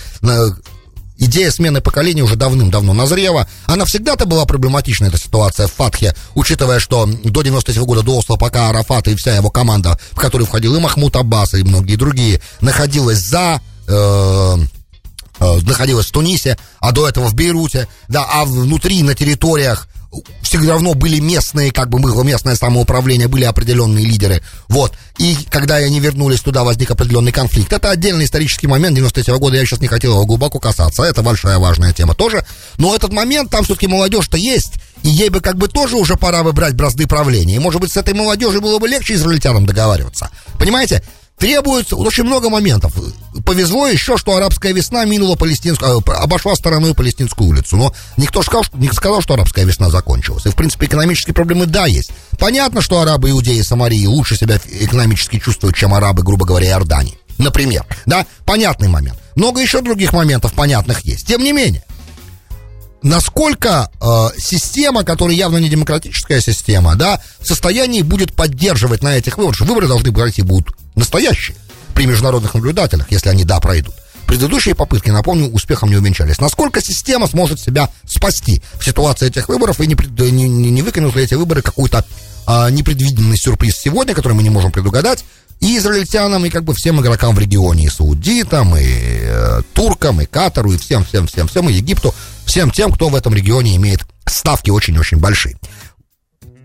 идея 1.18 1.52
смены 1.52 1.82
поколения 1.82 2.22
уже 2.22 2.36
давным-давно 2.36 2.94
назрела. 2.94 3.48
Она 3.66 3.86
всегда-то 3.86 4.26
была 4.26 4.46
проблематична, 4.46 5.06
эта 5.06 5.18
ситуация 5.18 5.68
в 5.68 5.74
Фатхе, 5.74 6.16
учитывая, 6.36 6.80
что 6.80 7.06
до 7.06 7.42
93 7.42 7.82
года, 7.84 8.04
до 8.04 8.18
Осло, 8.18 8.36
пока 8.36 8.70
Арафат 8.70 9.08
и 9.08 9.16
вся 9.16 9.36
его 9.36 9.50
команда, 9.50 9.98
в 10.12 10.18
которую 10.18 10.48
входил 10.48 10.76
и 10.76 10.80
Махмуд 10.80 11.16
Аббас, 11.16 11.54
и 11.54 11.64
многие 11.64 11.96
другие, 11.96 12.42
находилась 12.62 13.20
за... 13.20 13.62
Э, 13.88 14.58
э, 15.40 15.60
находилась 15.62 16.08
в 16.08 16.12
Тунисе, 16.12 16.58
а 16.80 16.92
до 16.92 17.08
этого 17.08 17.28
в 17.28 17.36
Бейруте, 17.36 17.88
да, 18.10 18.26
а 18.30 18.44
внутри, 18.46 19.02
на 19.02 19.16
территориях 19.16 19.88
всегда 20.42 20.74
равно 20.74 20.94
были 20.94 21.20
местные, 21.20 21.72
как 21.72 21.90
бы 21.90 22.00
было 22.00 22.24
местное 22.24 22.56
самоуправление, 22.56 23.28
были 23.28 23.44
определенные 23.44 24.06
лидеры. 24.06 24.42
Вот. 24.68 24.94
И 25.18 25.36
когда 25.50 25.76
они 25.76 26.00
вернулись 26.00 26.42
туда, 26.42 26.64
возник 26.64 26.92
определенный 26.92 27.32
конфликт. 27.32 27.74
Это 27.74 27.90
отдельный 27.90 28.26
исторический 28.26 28.68
момент 28.68 28.96
93 28.96 29.34
-го 29.34 29.40
года, 29.40 29.58
я 29.58 29.66
сейчас 29.66 29.82
не 29.82 29.88
хотел 29.88 30.14
его 30.14 30.26
глубоко 30.26 30.60
касаться. 30.60 31.04
Это 31.04 31.22
большая 31.22 31.58
важная 31.58 31.94
тема 31.94 32.14
тоже. 32.14 32.46
Но 32.78 32.96
этот 32.96 33.12
момент, 33.14 33.50
там 33.50 33.64
все-таки 33.64 33.88
молодежь-то 33.88 34.38
есть. 34.38 34.74
И 35.04 35.10
ей 35.10 35.30
бы 35.30 35.42
как 35.42 35.58
бы 35.58 35.68
тоже 35.68 35.96
уже 35.96 36.16
пора 36.16 36.44
бы 36.44 36.54
брать 36.54 36.76
бразды 36.76 37.08
правления. 37.08 37.56
И, 37.56 37.60
может 37.60 37.82
быть, 37.82 37.92
с 37.92 37.98
этой 37.98 38.14
молодежью 38.14 38.62
было 38.62 38.80
бы 38.80 38.88
легче 38.88 39.14
израильтянам 39.14 39.66
договариваться. 39.66 40.30
Понимаете? 40.60 41.04
Требуется 41.38 41.96
очень 41.96 42.24
много 42.24 42.50
моментов. 42.50 42.94
Повезло 43.46 43.88
еще, 43.88 44.18
что 44.18 44.36
арабская 44.36 44.74
весна 44.74 45.06
минула 45.06 45.36
палестинскую, 45.36 46.00
э, 46.00 46.12
обошла 46.14 46.56
стороной 46.56 46.96
палестинскую 46.96 47.50
улицу. 47.50 47.78
Но 47.78 47.94
никто 48.18 48.42
сказал, 48.42 48.64
что, 48.64 48.78
не 48.78 48.88
сказал, 48.90 49.22
что 49.22 49.36
арабская 49.36 49.64
весна 49.64 49.92
закончилась. 49.92 50.48
И, 50.48 50.50
в 50.50 50.56
принципе, 50.56 50.88
экономические 50.88 51.36
проблемы, 51.36 51.68
да, 51.68 51.86
есть. 51.86 52.12
Понятно, 52.40 52.82
что 52.82 53.02
арабы, 53.02 53.30
иудеи 53.30 53.62
Самарии 53.62 54.08
лучше 54.08 54.36
себя 54.36 54.60
экономически 54.66 55.38
чувствуют, 55.38 55.76
чем 55.76 55.94
арабы, 55.94 56.24
грубо 56.24 56.46
говоря, 56.46 56.70
Иордании. 56.70 57.20
Например, 57.38 57.86
да, 58.08 58.26
понятный 58.46 58.88
момент. 58.88 59.20
Много 59.36 59.62
еще 59.62 59.82
других 59.82 60.14
моментов 60.14 60.54
понятных 60.54 61.02
есть. 61.02 61.28
Тем 61.28 61.44
не 61.44 61.52
менее, 61.52 61.84
насколько 63.02 63.90
э, 64.00 64.40
система, 64.40 65.04
которая 65.04 65.36
явно 65.36 65.58
не 65.58 65.70
демократическая 65.70 66.42
система, 66.42 66.96
да, 66.96 67.22
в 67.40 67.48
состоянии 67.48 68.02
будет 68.02 68.34
поддерживать 68.34 69.04
на 69.04 69.18
этих 69.18 69.38
выборах, 69.38 69.62
выборы 69.62 69.88
должны 69.88 70.12
пройти 70.12 70.42
будут 70.42 70.76
настоящие 70.96 71.56
при 71.94 72.06
международных 72.06 72.54
наблюдателях, 72.54 73.12
если 73.12 73.30
они, 73.30 73.44
да, 73.44 73.60
пройдут. 73.60 73.96
Предыдущие 74.28 74.76
попытки, 74.76 75.10
напомню, 75.10 75.50
успехом 75.50 75.90
не 75.90 75.96
увенчались. 75.96 76.40
Насколько 76.40 76.82
система 76.82 77.28
сможет 77.28 77.62
себя 77.62 77.90
спасти 78.06 78.62
в 78.78 78.84
ситуации 78.84 79.28
этих 79.28 79.48
выборов 79.48 79.80
и 79.80 79.88
не, 79.88 79.96
не, 80.32 80.50
не, 80.50 80.82
выкинут 80.82 81.16
ли 81.16 81.24
эти 81.24 81.36
выборы 81.36 81.62
какой-то 81.62 82.06
а, 82.46 82.70
непредвиденный 82.70 83.38
сюрприз 83.38 83.78
сегодня, 83.78 84.14
который 84.14 84.34
мы 84.34 84.44
не 84.44 84.50
можем 84.50 84.72
предугадать, 84.72 85.24
и 85.62 85.78
израильтянам, 85.78 86.46
и 86.46 86.50
как 86.50 86.66
бы 86.66 86.74
всем 86.74 87.02
игрокам 87.02 87.36
в 87.36 87.40
регионе, 87.40 87.86
и 87.86 87.90
саудитам, 87.90 88.76
и 88.76 88.84
э, 88.84 89.62
туркам, 89.74 90.22
и 90.22 90.26
Катару, 90.26 90.74
и 90.74 90.78
всем, 90.78 91.04
всем, 91.04 91.26
всем, 91.28 91.48
всем, 91.48 91.70
и 91.70 91.74
Египту, 91.74 92.14
всем 92.48 92.72
тем, 92.72 92.92
кто 92.92 93.10
в 93.10 93.16
этом 93.16 93.34
регионе 93.36 93.76
имеет 93.76 94.00
ставки 94.26 94.72
очень-очень 94.72 95.18
большие. 95.18 95.58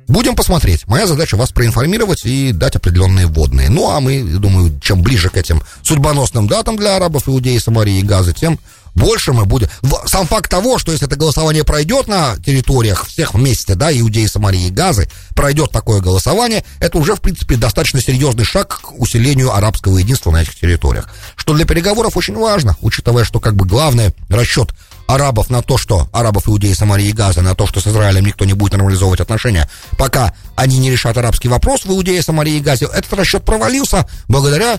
Будем 0.08 0.34
посмотреть. 0.34 0.86
Моя 0.86 1.06
задача 1.06 1.36
вас 1.36 1.52
проинформировать 1.52 2.24
и 2.24 2.52
дать 2.52 2.76
определенные 2.76 3.26
вводные. 3.26 3.70
Ну, 3.70 3.90
а 3.90 4.00
мы, 4.00 4.22
думаю, 4.22 4.78
чем 4.80 5.02
ближе 5.02 5.30
к 5.30 5.36
этим 5.36 5.62
судьбоносным 5.82 6.48
датам 6.48 6.76
для 6.76 6.96
арабов, 6.96 7.28
иудеи, 7.28 7.58
Самарии 7.58 7.98
и 7.98 8.02
Газы, 8.02 8.32
тем 8.32 8.58
больше 8.94 9.32
мы 9.32 9.44
будем... 9.44 9.68
Сам 10.06 10.26
факт 10.26 10.50
того, 10.50 10.78
что 10.78 10.92
если 10.92 11.06
это 11.06 11.16
голосование 11.16 11.64
пройдет 11.64 12.08
на 12.08 12.36
территориях 12.36 13.06
всех 13.06 13.34
вместе, 13.34 13.74
да, 13.74 13.92
Иудеи, 13.92 14.26
Самарии 14.26 14.66
и 14.66 14.70
Газы, 14.70 15.08
пройдет 15.34 15.70
такое 15.70 16.00
голосование, 16.00 16.64
это 16.80 16.98
уже, 16.98 17.14
в 17.14 17.20
принципе, 17.20 17.56
достаточно 17.56 18.00
серьезный 18.00 18.44
шаг 18.44 18.80
к 18.82 19.00
усилению 19.00 19.54
арабского 19.54 19.98
единства 19.98 20.30
на 20.30 20.42
этих 20.42 20.54
территориях. 20.54 21.08
Что 21.36 21.54
для 21.54 21.64
переговоров 21.64 22.16
очень 22.16 22.36
важно, 22.36 22.76
учитывая, 22.80 23.24
что 23.24 23.40
как 23.40 23.54
бы 23.54 23.66
главный 23.66 24.14
расчет 24.28 24.70
арабов 25.06 25.50
на 25.50 25.62
то, 25.62 25.76
что 25.76 26.08
арабов, 26.12 26.48
иудеи, 26.48 26.72
Самарии 26.72 27.08
и 27.08 27.12
Газы, 27.12 27.42
на 27.42 27.54
то, 27.54 27.66
что 27.66 27.80
с 27.80 27.86
Израилем 27.86 28.24
никто 28.24 28.44
не 28.44 28.52
будет 28.52 28.72
нормализовывать 28.72 29.20
отношения, 29.20 29.68
пока 29.98 30.34
они 30.56 30.78
не 30.78 30.90
решат 30.90 31.16
арабский 31.16 31.48
вопрос 31.48 31.84
в 31.84 31.90
Иудее, 31.90 32.22
Самарии 32.22 32.56
и 32.56 32.60
Газе, 32.60 32.86
этот 32.92 33.12
расчет 33.14 33.44
провалился 33.44 34.06
благодаря 34.28 34.78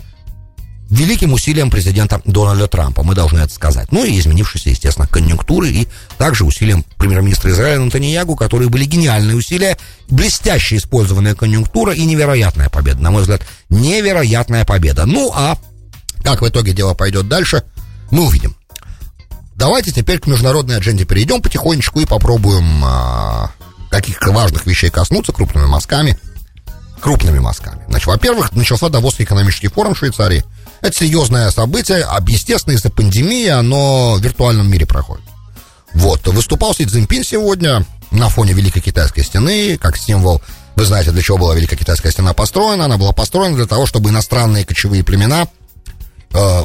великим 0.90 1.34
усилиям 1.34 1.70
президента 1.70 2.22
Дональда 2.26 2.68
Трампа, 2.68 3.04
мы 3.04 3.16
должны 3.16 3.40
это 3.40 3.54
сказать. 3.54 3.92
Ну 3.92 4.04
и 4.04 4.18
изменившейся, 4.20 4.70
естественно, 4.70 5.08
конъюнктуры 5.08 5.70
и 5.70 5.88
также 6.18 6.46
усилиям 6.46 6.86
премьер-министра 6.98 7.52
Израиля 7.52 7.80
Натаньягу, 7.80 8.36
которые 8.36 8.70
были 8.70 8.86
гениальные 8.86 9.36
усилия, 9.36 9.78
блестяще 10.10 10.78
использованная 10.78 11.36
конъюнктура 11.36 11.94
и 11.94 12.06
невероятная 12.06 12.70
победа. 12.70 13.02
На 13.02 13.12
мой 13.12 13.22
взгляд, 13.22 13.42
невероятная 13.70 14.66
победа. 14.66 15.06
Ну 15.06 15.32
а 15.34 15.58
как 16.24 16.42
в 16.42 16.48
итоге 16.48 16.74
дело 16.74 16.94
пойдет 16.94 17.28
дальше, 17.28 17.64
мы 18.12 18.26
увидим. 18.26 18.56
Давайте 19.56 19.92
теперь 19.92 20.20
к 20.20 20.28
международной 20.28 20.78
адженде 20.78 21.06
перейдем 21.06 21.42
потихонечку 21.42 22.00
и 22.00 22.06
попробуем 22.06 22.84
а, 22.84 23.52
каких 23.90 24.22
важных 24.26 24.66
вещей 24.66 24.90
коснуться 24.90 25.32
крупными 25.32 25.66
мазками. 25.66 26.18
Крупными 27.02 27.40
мазками. 27.40 27.82
Значит, 27.88 28.08
во-первых, 28.08 28.54
начался 28.54 28.90
Давосский 28.90 29.26
экономический 29.26 29.68
форум 29.68 29.94
в 29.94 29.98
Швейцарии– 29.98 30.44
это 30.84 30.98
серьезное 30.98 31.50
событие, 31.50 32.06
естественно, 32.28 32.74
из-за 32.74 32.90
пандемии 32.90 33.48
оно 33.48 34.16
в 34.16 34.22
виртуальном 34.22 34.70
мире 34.70 34.86
проходит. 34.86 35.24
Вот, 35.94 36.28
выступал 36.28 36.76
Си 36.76 36.86
Цзиньпин 36.86 37.24
сегодня 37.24 37.86
на 38.12 38.28
фоне 38.28 38.52
Великой 38.52 38.82
Китайской 38.82 39.24
стены, 39.24 39.78
как 39.78 39.96
символ, 39.96 40.42
вы 40.76 40.84
знаете, 40.84 41.12
для 41.12 41.22
чего 41.22 41.38
была 41.38 41.56
Великая 41.56 41.78
Китайская 41.78 42.12
стена 42.12 42.34
построена. 42.34 42.86
Она 42.86 42.98
была 42.98 43.14
построена 43.14 43.56
для 43.56 43.66
того, 43.66 43.86
чтобы 43.86 44.10
иностранные 44.10 44.66
кочевые 44.66 45.06
племена, 45.06 45.48
э, 46.34 46.64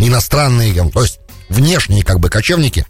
иностранные, 0.00 0.90
то 0.90 1.02
есть 1.02 1.20
внешние 1.48 2.02
как 2.02 2.18
бы 2.18 2.28
кочевники, 2.28 2.86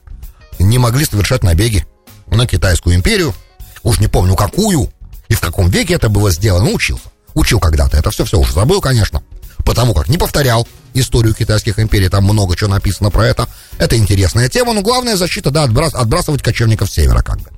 не 0.59 0.79
могли 0.79 1.05
совершать 1.05 1.43
набеги 1.43 1.87
на 2.29 2.47
Китайскую 2.47 2.97
империю. 2.97 3.35
Уж 3.83 4.01
не 4.01 4.09
помню, 4.09 4.35
какую 4.35 4.91
и 5.29 5.35
в 5.35 5.41
каком 5.41 5.69
веке 5.69 5.95
это 5.95 6.09
было 6.09 6.31
сделано, 6.31 6.71
учился. 6.71 7.05
Учил 7.35 7.61
когда-то, 7.61 7.99
это 7.99 8.11
все-все 8.11 8.39
уже 8.39 8.55
забыл, 8.55 8.81
конечно 8.81 9.23
потому 9.67 9.93
как 9.93 10.09
не 10.09 10.17
повторял 10.17 10.67
историю 10.95 11.35
китайских 11.35 11.79
империй, 11.79 12.09
там 12.09 12.25
много 12.25 12.57
чего 12.57 12.71
написано 12.71 13.11
про 13.11 13.27
это. 13.27 13.49
Это 13.77 13.99
интересная 13.99 14.49
тема, 14.49 14.73
но 14.73 14.81
главная 14.81 15.17
защита, 15.17 15.51
да, 15.51 15.65
отбрас, 15.65 15.93
отбрасывать 15.95 16.43
кочевников 16.43 16.89
с 16.89 16.95
севера 16.95 17.21
как 17.21 17.39
бы. 17.41 17.51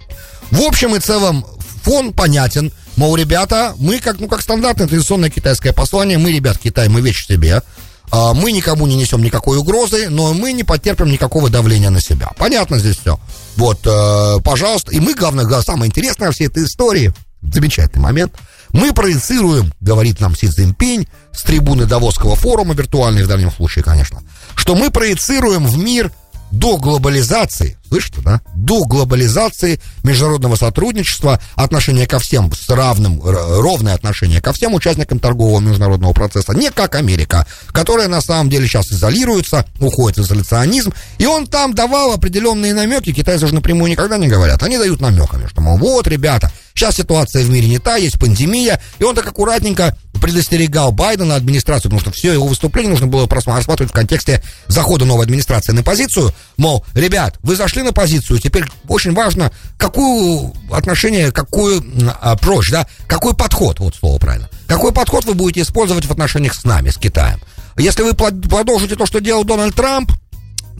В 0.50 0.62
общем 0.62 0.96
и 0.96 0.98
целом, 0.98 1.46
фон 1.82 2.12
понятен. 2.12 2.72
Мол, 2.96 3.14
ребята, 3.14 3.74
мы 3.78 4.00
как, 4.00 4.18
ну, 4.18 4.26
как 4.26 4.40
стандартное 4.40 4.88
традиционное 4.88 5.30
китайское 5.30 5.72
послание, 5.72 6.18
мы, 6.18 6.32
ребят, 6.32 6.58
Китай, 6.58 6.88
мы 6.88 7.00
вещь 7.00 7.28
себе, 7.28 7.62
а, 8.10 8.32
мы 8.34 8.50
никому 8.50 8.86
не 8.86 8.96
несем 8.96 9.22
никакой 9.22 9.58
угрозы, 9.58 10.08
но 10.08 10.32
мы 10.32 10.52
не 10.52 10.64
потерпим 10.64 11.06
никакого 11.06 11.50
давления 11.50 11.90
на 11.90 12.00
себя. 12.00 12.30
Понятно 12.38 12.78
здесь 12.78 12.96
все. 12.96 13.20
Вот, 13.56 13.86
э, 13.86 14.40
пожалуйста. 14.42 14.90
И 14.92 14.98
мы, 14.98 15.14
главное, 15.14 15.46
самое 15.60 15.88
интересное 15.88 16.28
во 16.28 16.32
всей 16.32 16.46
этой 16.46 16.64
истории, 16.64 17.12
замечательный 17.42 18.00
момент– 18.00 18.32
мы 18.72 18.92
проецируем, 18.92 19.72
говорит 19.80 20.20
нам 20.20 20.34
Си 20.34 20.48
Цзиньпинь, 20.48 21.08
с 21.32 21.42
трибуны 21.42 21.86
Давосского 21.86 22.36
форума, 22.36 22.74
виртуальной 22.74 23.22
в 23.22 23.28
данном 23.28 23.50
случае, 23.50 23.84
конечно, 23.84 24.20
что 24.54 24.74
мы 24.74 24.90
проецируем 24.90 25.66
в 25.66 25.78
мир 25.78 26.10
до 26.50 26.76
глобализации, 26.76 27.78
слышите, 27.88 28.20
да? 28.20 28.40
До 28.54 28.84
глобализации 28.84 29.80
международного 30.02 30.56
сотрудничества, 30.56 31.40
отношение 31.54 32.06
ко 32.06 32.18
всем 32.18 32.52
с 32.52 32.68
равным, 32.68 33.20
ровное 33.22 33.94
отношение 33.94 34.40
ко 34.40 34.52
всем 34.52 34.74
участникам 34.74 35.18
торгового 35.18 35.60
международного 35.60 36.12
процесса, 36.12 36.52
не 36.54 36.70
как 36.70 36.94
Америка, 36.94 37.46
которая 37.72 38.08
на 38.08 38.20
самом 38.20 38.50
деле 38.50 38.66
сейчас 38.66 38.90
изолируется, 38.90 39.66
уходит 39.80 40.18
в 40.18 40.22
изоляционизм, 40.22 40.92
и 41.18 41.26
он 41.26 41.46
там 41.46 41.74
давал 41.74 42.12
определенные 42.12 42.74
намеки, 42.74 43.12
китайцы 43.12 43.46
же 43.46 43.54
напрямую 43.54 43.90
никогда 43.90 44.16
не 44.18 44.28
говорят, 44.28 44.62
они 44.62 44.78
дают 44.78 45.00
намеками, 45.00 45.46
что, 45.46 45.60
мол, 45.60 45.78
вот, 45.78 46.06
ребята, 46.06 46.50
сейчас 46.74 46.96
ситуация 46.96 47.44
в 47.44 47.50
мире 47.50 47.68
не 47.68 47.78
та, 47.78 47.96
есть 47.96 48.18
пандемия, 48.18 48.80
и 48.98 49.04
он 49.04 49.14
так 49.14 49.26
аккуратненько 49.26 49.96
предостерегал 50.18 50.92
Байдена 50.92 51.36
администрацию, 51.36 51.90
потому 51.90 52.00
что 52.00 52.10
все 52.10 52.32
его 52.32 52.46
выступление 52.46 52.90
нужно 52.90 53.06
было 53.06 53.28
рассматривать 53.28 53.90
в 53.90 53.94
контексте 53.94 54.42
захода 54.66 55.04
новой 55.04 55.24
администрации 55.24 55.72
на 55.72 55.82
позицию, 55.82 56.32
мол, 56.56 56.84
ребят, 56.94 57.38
вы 57.42 57.56
зашли 57.56 57.82
на 57.82 57.92
позицию, 57.92 58.38
теперь 58.38 58.64
очень 58.88 59.14
важно, 59.14 59.52
какое 59.76 60.52
отношение, 60.70 61.32
какой 61.32 61.78
approach, 61.78 62.70
да, 62.70 62.86
какой 63.06 63.34
подход, 63.34 63.80
вот 63.80 63.94
слово 63.94 64.18
правильно, 64.18 64.48
какой 64.66 64.92
подход 64.92 65.24
вы 65.24 65.34
будете 65.34 65.62
использовать 65.62 66.06
в 66.06 66.10
отношениях 66.10 66.54
с 66.54 66.64
нами, 66.64 66.90
с 66.90 66.96
Китаем. 66.96 67.40
Если 67.76 68.02
вы 68.02 68.14
продолжите 68.14 68.96
то, 68.96 69.06
что 69.06 69.20
делал 69.20 69.44
Дональд 69.44 69.74
Трамп, 69.74 70.10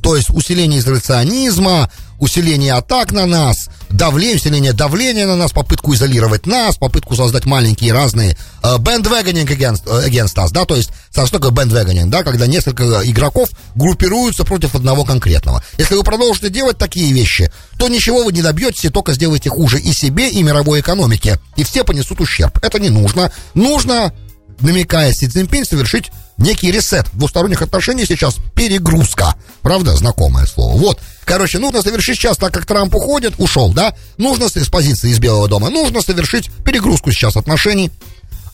то 0.02 0.16
есть 0.16 0.30
усиление 0.30 0.80
изоляционизма, 0.80 1.90
усиление 2.18 2.74
атак 2.74 3.12
на 3.12 3.26
нас, 3.26 3.68
давление, 3.90 4.36
усиление 4.36 4.72
давления 4.72 5.26
на 5.26 5.36
нас, 5.36 5.52
попытку 5.52 5.94
изолировать 5.94 6.46
нас, 6.46 6.76
попытку 6.76 7.16
создать 7.16 7.46
маленькие 7.46 7.92
разные 7.92 8.36
uh, 8.62 8.78
bandwagoning 8.78 9.46
against, 9.46 9.84
uh, 9.84 10.06
against 10.06 10.34
us, 10.36 10.48
да, 10.50 10.64
то 10.64 10.76
есть, 10.76 10.90
что 11.10 11.26
такое 11.26 11.50
bandwagoning, 11.50 12.06
да, 12.06 12.22
когда 12.22 12.46
несколько 12.46 13.00
игроков 13.04 13.48
группируются 13.74 14.44
против 14.44 14.74
одного 14.74 15.04
конкретного. 15.04 15.62
Если 15.78 15.94
вы 15.94 16.02
продолжите 16.02 16.50
делать 16.50 16.78
такие 16.78 17.12
вещи, 17.12 17.50
то 17.78 17.88
ничего 17.88 18.24
вы 18.24 18.32
не 18.32 18.42
добьетесь, 18.42 18.84
и 18.84 18.90
только 18.90 19.12
сделаете 19.12 19.50
хуже 19.50 19.78
и 19.78 19.92
себе, 19.92 20.28
и 20.28 20.42
мировой 20.42 20.80
экономике, 20.80 21.38
и 21.56 21.64
все 21.64 21.84
понесут 21.84 22.20
ущерб. 22.20 22.58
Это 22.62 22.78
не 22.78 22.90
нужно. 22.90 23.32
Нужно, 23.54 24.12
намекая 24.60 25.12
Си 25.12 25.28
Цзиньпинь, 25.28 25.64
совершить 25.64 26.10
некий 26.38 26.70
ресет 26.70 27.06
двусторонних 27.12 27.62
отношений 27.62 28.06
сейчас 28.06 28.36
перегрузка. 28.54 29.34
Правда, 29.62 29.96
знакомое 29.96 30.46
слово. 30.46 30.78
Вот. 30.78 31.00
Короче, 31.24 31.58
нужно 31.58 31.82
совершить 31.82 32.18
сейчас, 32.18 32.38
так 32.38 32.54
как 32.54 32.64
Трамп 32.64 32.94
уходит, 32.94 33.34
ушел, 33.38 33.72
да? 33.72 33.94
Нужно 34.16 34.48
с 34.48 34.68
позиции 34.68 35.10
из 35.10 35.18
Белого 35.18 35.48
дома, 35.48 35.68
нужно 35.68 36.00
совершить 36.00 36.50
перегрузку 36.64 37.12
сейчас 37.12 37.36
отношений. 37.36 37.90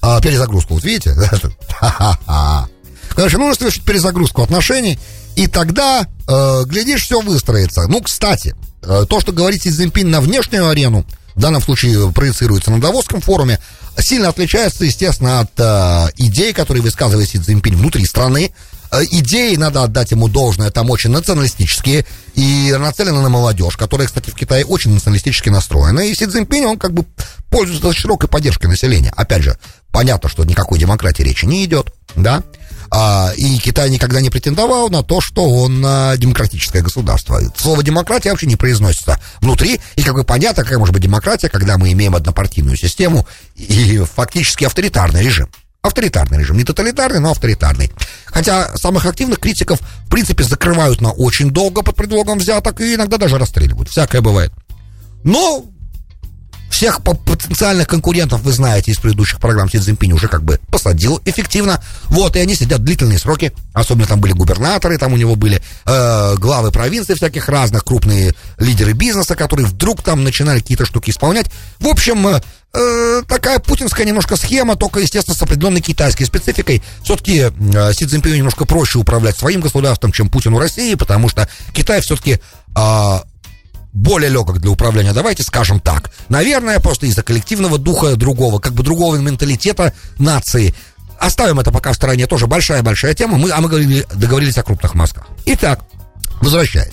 А, 0.02 0.20
перезагрузку, 0.20 0.74
вот 0.74 0.84
видите? 0.84 1.14
Короче, 3.14 3.38
нужно 3.38 3.54
совершить 3.54 3.84
перезагрузку 3.84 4.42
отношений, 4.42 4.98
и 5.36 5.46
тогда, 5.46 6.06
э, 6.26 6.62
глядишь, 6.66 7.04
все 7.04 7.20
выстроится. 7.20 7.86
Ну, 7.86 8.02
кстати, 8.02 8.56
э, 8.82 9.06
то, 9.08 9.20
что 9.20 9.32
говорит 9.32 9.62
Си 9.62 9.70
Цзиньпин 9.70 10.10
на 10.10 10.20
внешнюю 10.20 10.68
арену, 10.68 11.06
в 11.34 11.40
данном 11.40 11.62
случае 11.62 12.12
проецируется 12.12 12.70
на 12.70 12.80
Давосском 12.80 13.20
форуме, 13.20 13.58
сильно 13.98 14.28
отличается, 14.28 14.84
естественно, 14.84 15.40
от 15.40 15.50
э, 15.58 16.10
идей, 16.16 16.52
которые 16.52 16.82
высказывает 16.82 17.28
Си 17.28 17.38
Цзиньпин 17.38 17.76
внутри 17.76 18.04
страны. 18.06 18.52
Э, 18.90 19.02
идеи, 19.10 19.56
надо 19.56 19.82
отдать 19.82 20.12
ему 20.12 20.28
должное, 20.28 20.70
там 20.70 20.90
очень 20.90 21.10
националистические 21.10 22.06
и 22.34 22.74
нацелены 22.78 23.20
на 23.20 23.28
молодежь, 23.28 23.76
которая, 23.76 24.06
кстати, 24.06 24.30
в 24.30 24.34
Китае 24.34 24.64
очень 24.64 24.92
националистически 24.92 25.48
настроена. 25.48 26.00
И 26.00 26.14
Си 26.14 26.26
Цзиньпин, 26.26 26.66
он 26.66 26.78
как 26.78 26.92
бы 26.92 27.04
пользуется 27.50 27.92
широкой 27.92 28.28
поддержкой 28.28 28.66
населения. 28.66 29.12
Опять 29.16 29.42
же, 29.42 29.58
понятно, 29.90 30.28
что 30.28 30.44
никакой 30.44 30.78
демократии 30.78 31.22
речи 31.22 31.44
не 31.46 31.64
идет, 31.64 31.92
да? 32.16 32.42
А, 32.90 33.32
и 33.36 33.58
Китай 33.58 33.90
никогда 33.90 34.20
не 34.20 34.30
претендовал 34.30 34.88
на 34.88 35.02
то, 35.02 35.20
что 35.20 35.48
он 35.48 35.82
а, 35.84 36.16
демократическое 36.16 36.82
государство. 36.82 37.40
Слово 37.56 37.82
демократия 37.82 38.30
вообще 38.30 38.46
не 38.46 38.56
произносится 38.56 39.20
внутри. 39.40 39.80
И 39.96 40.02
как 40.02 40.14
бы 40.14 40.24
понятно, 40.24 40.62
какая 40.62 40.78
может 40.78 40.92
быть 40.92 41.02
демократия, 41.02 41.48
когда 41.48 41.78
мы 41.78 41.92
имеем 41.92 42.14
однопартийную 42.14 42.76
систему 42.76 43.26
и 43.56 44.02
фактически 44.14 44.64
авторитарный 44.64 45.22
режим. 45.22 45.48
Авторитарный 45.82 46.38
режим. 46.38 46.56
Не 46.56 46.64
тоталитарный, 46.64 47.20
но 47.20 47.30
авторитарный. 47.30 47.92
Хотя 48.26 48.74
самых 48.76 49.04
активных 49.04 49.38
критиков, 49.38 49.80
в 49.80 50.08
принципе, 50.08 50.42
закрывают 50.42 51.00
на 51.00 51.12
очень 51.12 51.50
долго 51.50 51.82
под 51.82 51.96
предлогом 51.96 52.38
взяток 52.38 52.80
и 52.80 52.94
иногда 52.94 53.18
даже 53.18 53.38
расстреливают. 53.38 53.90
Всякое 53.90 54.22
бывает. 54.22 54.52
Но 55.24 55.64
всех 56.74 57.02
потенциальных 57.02 57.86
конкурентов, 57.86 58.40
вы 58.42 58.50
знаете, 58.50 58.90
из 58.90 58.98
предыдущих 58.98 59.38
программ 59.38 59.70
Си 59.70 59.78
Цзиньпинь 59.78 60.12
уже 60.12 60.26
как 60.26 60.42
бы 60.42 60.58
посадил 60.72 61.20
эффективно. 61.24 61.80
Вот, 62.06 62.34
и 62.34 62.40
они 62.40 62.56
сидят 62.56 62.82
длительные 62.82 63.20
сроки. 63.20 63.52
Особенно 63.72 64.08
там 64.08 64.20
были 64.20 64.32
губернаторы, 64.32 64.98
там 64.98 65.12
у 65.12 65.16
него 65.16 65.36
были 65.36 65.62
э, 65.86 66.34
главы 66.36 66.72
провинций 66.72 67.14
всяких 67.14 67.48
разных, 67.48 67.84
крупные 67.84 68.34
лидеры 68.58 68.92
бизнеса, 68.92 69.36
которые 69.36 69.66
вдруг 69.66 70.02
там 70.02 70.24
начинали 70.24 70.58
какие-то 70.58 70.84
штуки 70.84 71.10
исполнять. 71.10 71.46
В 71.78 71.86
общем, 71.86 72.26
э, 72.26 72.40
э 72.74 73.22
такая 73.28 73.60
путинская 73.60 74.04
немножко 74.04 74.34
схема, 74.34 74.74
только, 74.74 74.98
естественно, 74.98 75.36
с 75.36 75.42
определенной 75.42 75.80
китайской 75.80 76.24
спецификой. 76.24 76.82
Все-таки 77.04 77.52
э, 77.52 77.92
Си 77.92 78.04
Цзиньпину 78.04 78.34
немножко 78.34 78.64
проще 78.64 78.98
управлять 78.98 79.38
своим 79.38 79.60
государством, 79.60 80.10
чем 80.10 80.28
Путину 80.28 80.58
России, 80.58 80.96
потому 80.96 81.28
что 81.28 81.48
Китай 81.72 82.00
все-таки 82.00 82.40
э, 82.76 83.18
более 83.94 84.28
легок 84.28 84.58
для 84.58 84.70
управления, 84.70 85.12
давайте 85.12 85.44
скажем 85.44 85.80
так. 85.80 86.10
Наверное, 86.28 86.80
просто 86.80 87.06
из-за 87.06 87.22
коллективного 87.22 87.78
духа 87.78 88.16
другого, 88.16 88.58
как 88.58 88.74
бы 88.74 88.82
другого 88.82 89.16
менталитета 89.16 89.94
нации. 90.18 90.74
Оставим 91.18 91.60
это 91.60 91.70
пока 91.70 91.92
в 91.92 91.94
стороне, 91.94 92.26
тоже 92.26 92.48
большая-большая 92.48 93.14
тема, 93.14 93.38
мы, 93.38 93.50
а 93.50 93.60
мы 93.60 93.68
говорили, 93.68 94.04
договорились 94.12 94.58
о 94.58 94.64
крупных 94.64 94.94
мазках. 94.94 95.28
Итак, 95.46 95.84
возвращаясь. 96.40 96.92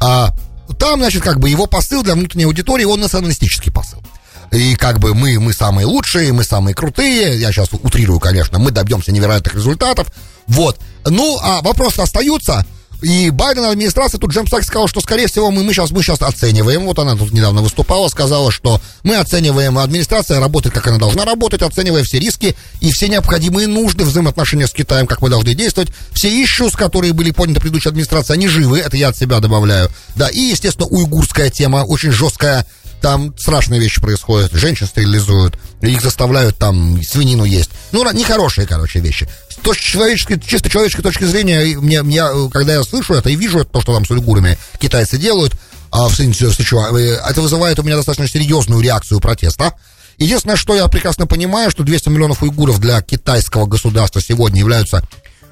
А, 0.00 0.34
там, 0.78 0.98
значит, 0.98 1.22
как 1.22 1.38
бы 1.38 1.48
его 1.48 1.66
посыл 1.66 2.02
для 2.02 2.14
внутренней 2.14 2.44
аудитории, 2.44 2.84
он 2.84 3.00
националистический 3.00 3.70
посыл. 3.70 4.02
И 4.50 4.74
как 4.74 4.98
бы 4.98 5.14
мы, 5.14 5.38
мы 5.38 5.52
самые 5.52 5.86
лучшие, 5.86 6.32
мы 6.32 6.42
самые 6.42 6.74
крутые, 6.74 7.38
я 7.38 7.52
сейчас 7.52 7.68
утрирую, 7.70 8.18
конечно, 8.18 8.58
мы 8.58 8.72
добьемся 8.72 9.12
невероятных 9.12 9.54
результатов. 9.54 10.08
Вот. 10.48 10.80
Ну, 11.06 11.38
а 11.40 11.62
вопросы 11.62 12.00
остаются, 12.00 12.66
и 13.02 13.30
Байден 13.30 13.64
администрация, 13.64 14.18
тут 14.18 14.32
Джеймс 14.32 14.50
Сакс 14.50 14.66
сказал, 14.66 14.88
что, 14.88 15.00
скорее 15.00 15.28
всего, 15.28 15.50
мы, 15.50 15.62
мы, 15.62 15.72
сейчас, 15.72 15.92
мы 15.92 16.02
сейчас 16.02 16.20
оцениваем, 16.20 16.84
вот 16.84 16.98
она 16.98 17.14
тут 17.14 17.32
недавно 17.32 17.62
выступала, 17.62 18.08
сказала, 18.08 18.50
что 18.50 18.80
мы 19.04 19.16
оцениваем, 19.16 19.78
администрация 19.78 20.40
работает, 20.40 20.74
как 20.74 20.88
она 20.88 20.98
должна 20.98 21.24
работать, 21.24 21.62
оценивая 21.62 22.02
все 22.02 22.18
риски 22.18 22.56
и 22.80 22.90
все 22.90 23.08
необходимые 23.08 23.68
нужды 23.68 24.04
взаимоотношения 24.04 24.66
с 24.66 24.72
Китаем, 24.72 25.06
как 25.06 25.22
мы 25.22 25.30
должны 25.30 25.54
действовать. 25.54 25.90
Все 26.12 26.28
ищус, 26.28 26.72
которые 26.74 27.12
были 27.12 27.30
подняты 27.30 27.60
предыдущей 27.60 27.90
администрацией, 27.90 28.36
они 28.36 28.48
живы, 28.48 28.80
это 28.80 28.96
я 28.96 29.08
от 29.08 29.16
себя 29.16 29.38
добавляю. 29.38 29.90
Да, 30.16 30.28
и, 30.28 30.40
естественно, 30.40 30.88
уйгурская 30.88 31.50
тема, 31.50 31.84
очень 31.86 32.10
жесткая, 32.10 32.66
там 33.00 33.36
страшные 33.38 33.80
вещи 33.80 34.00
происходят, 34.00 34.52
женщин 34.52 34.86
стерилизуют, 34.86 35.58
их 35.80 36.00
заставляют 36.00 36.56
там 36.58 37.02
свинину 37.02 37.44
есть. 37.44 37.70
Ну, 37.92 38.10
нехорошие, 38.12 38.66
короче, 38.66 39.00
вещи 39.00 39.28
то, 39.62 39.74
человеческой, 39.74 40.40
чисто 40.40 40.70
человеческой 40.70 41.02
точки 41.02 41.24
зрения, 41.24 41.76
мне, 41.78 42.02
мне, 42.02 42.22
когда 42.50 42.74
я 42.74 42.82
слышу 42.82 43.14
это 43.14 43.30
и 43.30 43.36
вижу 43.36 43.60
это, 43.60 43.70
то, 43.70 43.80
что 43.80 43.94
там 43.94 44.04
с 44.04 44.10
уйгурами 44.10 44.58
китайцы 44.78 45.18
делают, 45.18 45.54
а, 45.90 46.08
в 46.08 46.14
Сычуане, 46.14 46.98
э, 46.98 47.20
это 47.28 47.40
вызывает 47.40 47.78
у 47.78 47.82
меня 47.82 47.96
достаточно 47.96 48.28
серьезную 48.28 48.80
реакцию 48.80 49.20
протеста. 49.20 49.74
Единственное, 50.18 50.56
что 50.56 50.74
я 50.74 50.86
прекрасно 50.88 51.26
понимаю, 51.26 51.70
что 51.70 51.82
200 51.82 52.08
миллионов 52.08 52.42
уйгуров 52.42 52.78
для 52.78 53.00
китайского 53.02 53.66
государства 53.66 54.20
сегодня 54.20 54.60
являются, 54.60 55.02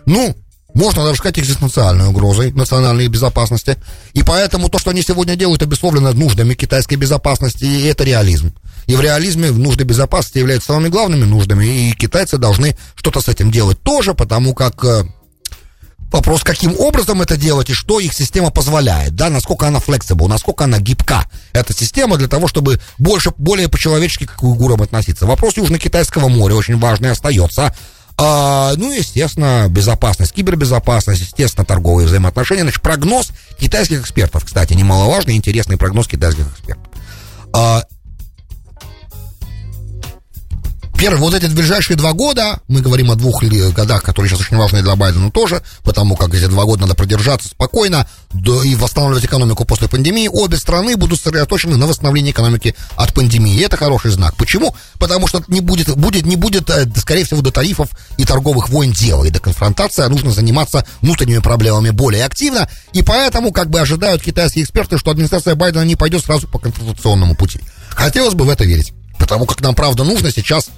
ну, 0.04 0.36
можно 0.76 1.04
даже 1.04 1.18
сказать, 1.18 1.38
экзистенциальной 1.38 2.06
угрозой 2.06 2.52
национальной 2.52 3.08
безопасности. 3.08 3.76
И 4.12 4.22
поэтому 4.22 4.68
то, 4.68 4.78
что 4.78 4.90
они 4.90 5.02
сегодня 5.02 5.34
делают, 5.34 5.62
обусловлено 5.62 6.12
нуждами 6.12 6.54
китайской 6.54 6.96
безопасности, 6.96 7.64
и 7.64 7.86
это 7.86 8.04
реализм. 8.04 8.52
И 8.86 8.94
в 8.94 9.00
реализме 9.00 9.50
нужды 9.50 9.84
безопасности 9.84 10.38
являются 10.38 10.72
самыми 10.72 10.88
главными 10.88 11.24
нуждами, 11.24 11.64
и 11.64 11.92
китайцы 11.92 12.36
должны 12.36 12.76
что-то 12.94 13.20
с 13.20 13.28
этим 13.28 13.50
делать 13.50 13.80
тоже, 13.82 14.12
потому 14.14 14.54
как 14.54 14.84
э, 14.84 15.04
Вопрос, 16.12 16.44
каким 16.44 16.78
образом 16.78 17.20
это 17.20 17.36
делать 17.36 17.68
и 17.68 17.74
что 17.74 17.98
их 17.98 18.14
система 18.14 18.50
позволяет, 18.50 19.16
да, 19.16 19.28
насколько 19.28 19.66
она 19.66 19.80
flexible, 19.80 20.28
насколько 20.28 20.64
она 20.64 20.78
гибка. 20.78 21.28
Эта 21.52 21.72
система 21.72 22.16
для 22.16 22.28
того, 22.28 22.46
чтобы 22.46 22.80
больше, 22.96 23.32
более 23.36 23.68
по-человечески 23.68 24.24
к 24.24 24.42
уйгурам 24.42 24.82
относиться. 24.82 25.26
Вопрос 25.26 25.56
Южно-Китайского 25.56 26.28
моря 26.28 26.54
очень 26.54 26.78
важный 26.78 27.10
остается. 27.10 27.74
А, 28.18 28.72
ну, 28.76 28.92
естественно, 28.92 29.66
безопасность, 29.68 30.32
кибербезопасность, 30.32 31.20
естественно, 31.20 31.66
торговые 31.66 32.06
взаимоотношения. 32.06 32.62
Значит, 32.62 32.82
прогноз 32.82 33.30
китайских 33.58 34.00
экспертов, 34.00 34.44
кстати, 34.44 34.72
немаловажный, 34.72 35.36
интересный 35.36 35.76
прогноз 35.76 36.08
китайских 36.08 36.50
экспертов. 36.50 36.86
А, 37.52 37.84
Первый, 41.06 41.20
вот 41.20 41.34
эти 41.34 41.46
ближайшие 41.46 41.96
два 41.96 42.14
года, 42.14 42.58
мы 42.66 42.80
говорим 42.80 43.12
о 43.12 43.14
двух 43.14 43.44
годах, 43.44 44.02
которые 44.02 44.28
сейчас 44.28 44.40
очень 44.40 44.56
важны 44.56 44.82
для 44.82 44.96
Байдена 44.96 45.30
тоже, 45.30 45.62
потому 45.84 46.16
как 46.16 46.34
эти 46.34 46.46
два 46.46 46.64
года 46.64 46.82
надо 46.82 46.96
продержаться 46.96 47.48
спокойно 47.48 48.08
и 48.34 48.74
восстанавливать 48.74 49.24
экономику 49.24 49.64
после 49.64 49.86
пандемии, 49.86 50.26
обе 50.26 50.56
страны 50.56 50.96
будут 50.96 51.20
сосредоточены 51.20 51.76
на 51.76 51.86
восстановлении 51.86 52.32
экономики 52.32 52.74
от 52.96 53.14
пандемии. 53.14 53.54
И 53.54 53.60
это 53.60 53.76
хороший 53.76 54.10
знак. 54.10 54.34
Почему? 54.34 54.74
Потому 54.98 55.28
что 55.28 55.44
не 55.46 55.60
будет, 55.60 55.96
будет, 55.96 56.26
не 56.26 56.34
будет, 56.34 56.68
э, 56.70 56.90
скорее 56.96 57.24
всего, 57.24 57.40
до 57.40 57.52
тарифов 57.52 57.88
и 58.16 58.24
торговых 58.24 58.68
войн 58.68 58.90
дела, 58.90 59.22
и 59.22 59.30
до 59.30 59.38
конфронтации 59.38 60.02
а 60.02 60.08
нужно 60.08 60.32
заниматься 60.32 60.84
внутренними 61.02 61.38
проблемами 61.38 61.90
более 61.90 62.24
активно, 62.24 62.68
и 62.92 63.02
поэтому 63.02 63.52
как 63.52 63.70
бы 63.70 63.78
ожидают 63.78 64.22
китайские 64.22 64.64
эксперты, 64.64 64.98
что 64.98 65.12
администрация 65.12 65.54
Байдена 65.54 65.84
не 65.84 65.94
пойдет 65.94 66.24
сразу 66.24 66.48
по 66.48 66.58
конфронтационному 66.58 67.36
пути. 67.36 67.60
Хотелось 67.90 68.34
бы 68.34 68.44
в 68.44 68.48
это 68.48 68.64
верить. 68.64 68.92
Потому 69.18 69.46
как 69.46 69.60
нам, 69.60 69.74
правда, 69.74 70.04
нужно 70.04 70.30
сейчас 70.30 70.68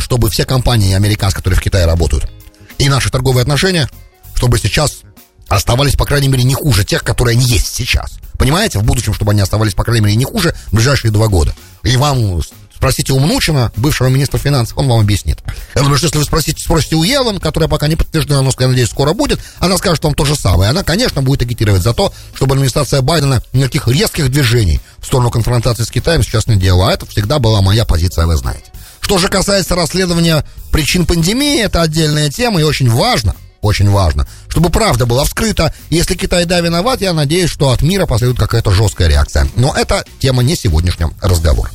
чтобы 0.00 0.30
все 0.30 0.44
компании 0.44 0.94
американские, 0.94 1.38
которые 1.38 1.58
в 1.58 1.62
Китае 1.62 1.86
работают, 1.86 2.30
и 2.78 2.88
наши 2.88 3.10
торговые 3.10 3.42
отношения, 3.42 3.88
чтобы 4.34 4.58
сейчас 4.58 5.02
оставались, 5.48 5.94
по 5.94 6.04
крайней 6.04 6.28
мере, 6.28 6.44
не 6.44 6.54
хуже 6.54 6.84
тех, 6.84 7.04
которые 7.04 7.36
они 7.36 7.44
есть 7.46 7.74
сейчас. 7.74 8.18
Понимаете? 8.38 8.78
В 8.78 8.84
будущем, 8.84 9.14
чтобы 9.14 9.32
они 9.32 9.40
оставались, 9.40 9.74
по 9.74 9.84
крайней 9.84 10.04
мере, 10.04 10.16
не 10.16 10.24
хуже 10.24 10.54
в 10.68 10.74
ближайшие 10.74 11.10
два 11.10 11.28
года. 11.28 11.54
И 11.84 11.96
вам 11.96 12.40
спросите 12.74 13.12
у 13.12 13.20
Мнучина, 13.20 13.70
бывшего 13.76 14.08
министра 14.08 14.38
финансов, 14.38 14.76
он 14.76 14.88
вам 14.88 14.98
объяснит. 14.98 15.38
Я 15.76 15.82
думаю, 15.82 15.98
что 15.98 16.06
если 16.06 16.18
вы 16.18 16.24
спросите, 16.24 16.60
спросите 16.60 16.96
у 16.96 17.04
Елан, 17.04 17.38
которая 17.38 17.68
пока 17.68 17.86
не 17.86 17.94
подтверждена, 17.94 18.42
но, 18.42 18.50
я 18.58 18.66
надеюсь, 18.66 18.88
скоро 18.88 19.12
будет, 19.12 19.38
она 19.60 19.78
скажет 19.78 20.02
вам 20.02 20.14
то 20.14 20.24
же 20.24 20.34
самое. 20.34 20.70
Она, 20.70 20.82
конечно, 20.82 21.22
будет 21.22 21.42
агитировать 21.42 21.82
за 21.82 21.94
то, 21.94 22.12
чтобы 22.34 22.54
администрация 22.54 23.00
Байдена 23.02 23.40
никаких 23.52 23.86
резких 23.86 24.30
движений 24.30 24.80
в 24.98 25.06
сторону 25.06 25.30
конфронтации 25.30 25.84
с 25.84 25.90
Китаем 25.90 26.24
сейчас 26.24 26.48
не 26.48 26.56
делала. 26.56 26.88
А 26.88 26.94
это 26.94 27.06
всегда 27.06 27.38
была 27.38 27.62
моя 27.62 27.84
позиция, 27.84 28.26
вы 28.26 28.36
знаете. 28.36 28.72
Что 29.02 29.18
же 29.18 29.28
касается 29.28 29.74
расследования 29.74 30.44
причин 30.70 31.04
пандемии, 31.04 31.60
это 31.62 31.82
отдельная 31.82 32.30
тема 32.30 32.60
и 32.60 32.62
очень 32.62 32.88
важно, 32.88 33.36
очень 33.60 33.90
важно, 33.90 34.26
чтобы 34.48 34.70
правда 34.70 35.04
была 35.04 35.24
вскрыта. 35.24 35.74
Если 35.90 36.14
Китай 36.14 36.46
да 36.46 36.60
виноват, 36.60 37.02
я 37.02 37.12
надеюсь, 37.12 37.50
что 37.50 37.70
от 37.70 37.82
мира 37.82 38.06
последует 38.06 38.38
какая-то 38.38 38.70
жесткая 38.70 39.08
реакция. 39.08 39.46
Но 39.56 39.74
это 39.76 40.04
тема 40.18 40.42
не 40.42 40.56
сегодняшнего 40.56 41.12
разговора. 41.20 41.70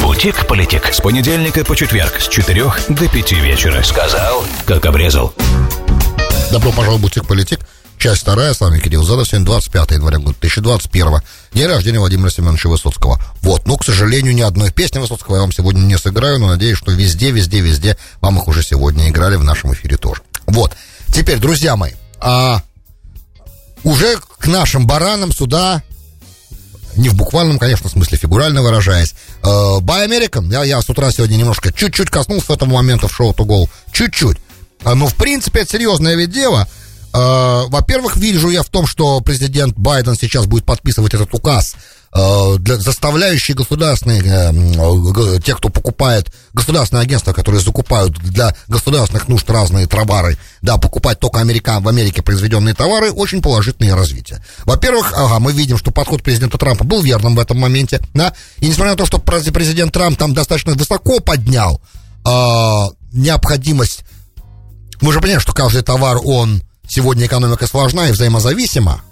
Бутик-политик. 0.00 0.92
С 0.92 1.00
понедельника 1.00 1.64
по 1.64 1.76
четверг 1.76 2.20
с 2.20 2.28
4 2.28 2.72
до 2.88 3.08
5 3.08 3.32
вечера. 3.32 3.82
Сказал, 3.82 4.44
как 4.64 4.86
обрезал. 4.86 5.34
Добро 6.50 6.72
пожаловать 6.72 7.00
в 7.00 7.02
Бутик-политик. 7.02 7.60
Часть 7.98 8.20
вторая, 8.22 8.54
с 8.54 8.60
вами 8.60 8.78
Кирилл 8.78 9.02
Задов, 9.02 9.26
сегодня 9.26 9.46
25 9.46 9.90
января 9.90 10.18
2021 10.18 11.20
День 11.52 11.66
рождения 11.66 11.98
Владимира 11.98 12.30
Семеновича 12.30 12.68
Высоцкого. 12.68 13.20
Вот, 13.40 13.66
ну, 13.66 13.76
к 13.76 13.84
сожалению, 13.84 14.36
ни 14.36 14.40
одной 14.40 14.70
песни 14.70 15.00
Высоцкого 15.00 15.34
я 15.34 15.40
вам 15.40 15.50
сегодня 15.50 15.80
не 15.80 15.98
сыграю, 15.98 16.38
но 16.38 16.46
надеюсь, 16.46 16.78
что 16.78 16.92
везде, 16.92 17.32
везде, 17.32 17.58
везде 17.58 17.98
вам 18.20 18.38
их 18.38 18.46
уже 18.46 18.62
сегодня 18.62 19.08
играли 19.08 19.34
в 19.34 19.42
нашем 19.42 19.74
эфире 19.74 19.96
тоже. 19.96 20.22
Вот. 20.46 20.76
Теперь, 21.08 21.38
друзья 21.38 21.74
мои, 21.74 21.90
а, 22.20 22.62
уже 23.82 24.16
к 24.38 24.46
нашим 24.46 24.86
баранам 24.86 25.32
сюда 25.32 25.82
не 26.94 27.08
в 27.08 27.16
буквальном, 27.16 27.58
конечно, 27.58 27.90
смысле, 27.90 28.16
фигурально 28.16 28.62
выражаясь. 28.62 29.14
Э, 29.42 29.46
Buy 29.80 30.06
American, 30.06 30.50
я, 30.52 30.62
я 30.62 30.80
с 30.80 30.88
утра 30.88 31.10
сегодня 31.10 31.36
немножко 31.36 31.72
чуть-чуть 31.72 32.10
коснулся 32.10 32.52
этого 32.52 32.70
момента 32.70 33.08
в 33.08 33.14
шоу 33.14 33.32
go, 33.32 33.68
чуть-чуть. 33.92 34.38
А, 34.84 34.94
но, 34.94 35.08
в 35.08 35.16
принципе, 35.16 35.60
это 35.60 35.72
серьезное 35.72 36.14
ведь 36.14 36.30
дело. 36.30 36.68
Э, 37.14 37.64
во-первых, 37.68 38.16
вижу 38.16 38.50
я 38.50 38.62
в 38.62 38.68
том, 38.68 38.86
что 38.86 39.20
президент 39.20 39.76
Байден 39.76 40.14
сейчас 40.14 40.46
будет 40.46 40.64
подписывать 40.64 41.14
этот 41.14 41.32
указ, 41.32 41.74
э, 42.12 42.56
для, 42.58 42.76
заставляющий 42.76 43.54
государственные, 43.54 44.22
э, 44.22 45.40
те, 45.40 45.54
кто 45.54 45.70
покупает, 45.70 46.30
государственные 46.52 47.04
агентства, 47.04 47.32
которые 47.32 47.62
закупают 47.62 48.12
для 48.18 48.54
государственных 48.68 49.26
нужд 49.28 49.48
разные 49.48 49.86
товары, 49.86 50.36
да, 50.60 50.76
покупать 50.76 51.18
только 51.18 51.40
Америка, 51.40 51.80
в 51.80 51.88
Америке 51.88 52.20
произведенные 52.20 52.74
товары, 52.74 53.10
очень 53.10 53.40
положительное 53.40 53.96
развитие. 53.96 54.44
Во-первых, 54.64 55.14
ага, 55.16 55.38
мы 55.38 55.52
видим, 55.52 55.78
что 55.78 55.90
подход 55.90 56.22
президента 56.22 56.58
Трампа 56.58 56.84
был 56.84 57.00
верным 57.00 57.36
в 57.36 57.40
этом 57.40 57.58
моменте, 57.58 58.00
да, 58.12 58.34
и 58.58 58.68
несмотря 58.68 58.92
на 58.92 58.98
то, 58.98 59.06
что 59.06 59.18
президент 59.18 59.92
Трамп 59.94 60.18
там 60.18 60.34
достаточно 60.34 60.74
высоко 60.74 61.20
поднял 61.20 61.80
э, 62.26 62.28
необходимость, 63.12 64.04
мы 65.00 65.12
же 65.12 65.20
понимаем, 65.20 65.40
что 65.40 65.54
каждый 65.54 65.82
товар, 65.82 66.18
он 66.22 66.62
Сегодня 66.88 67.26
экономика 67.26 67.66
сложна 67.66 68.08
и 68.08 68.12
взаимозависима. 68.12 69.02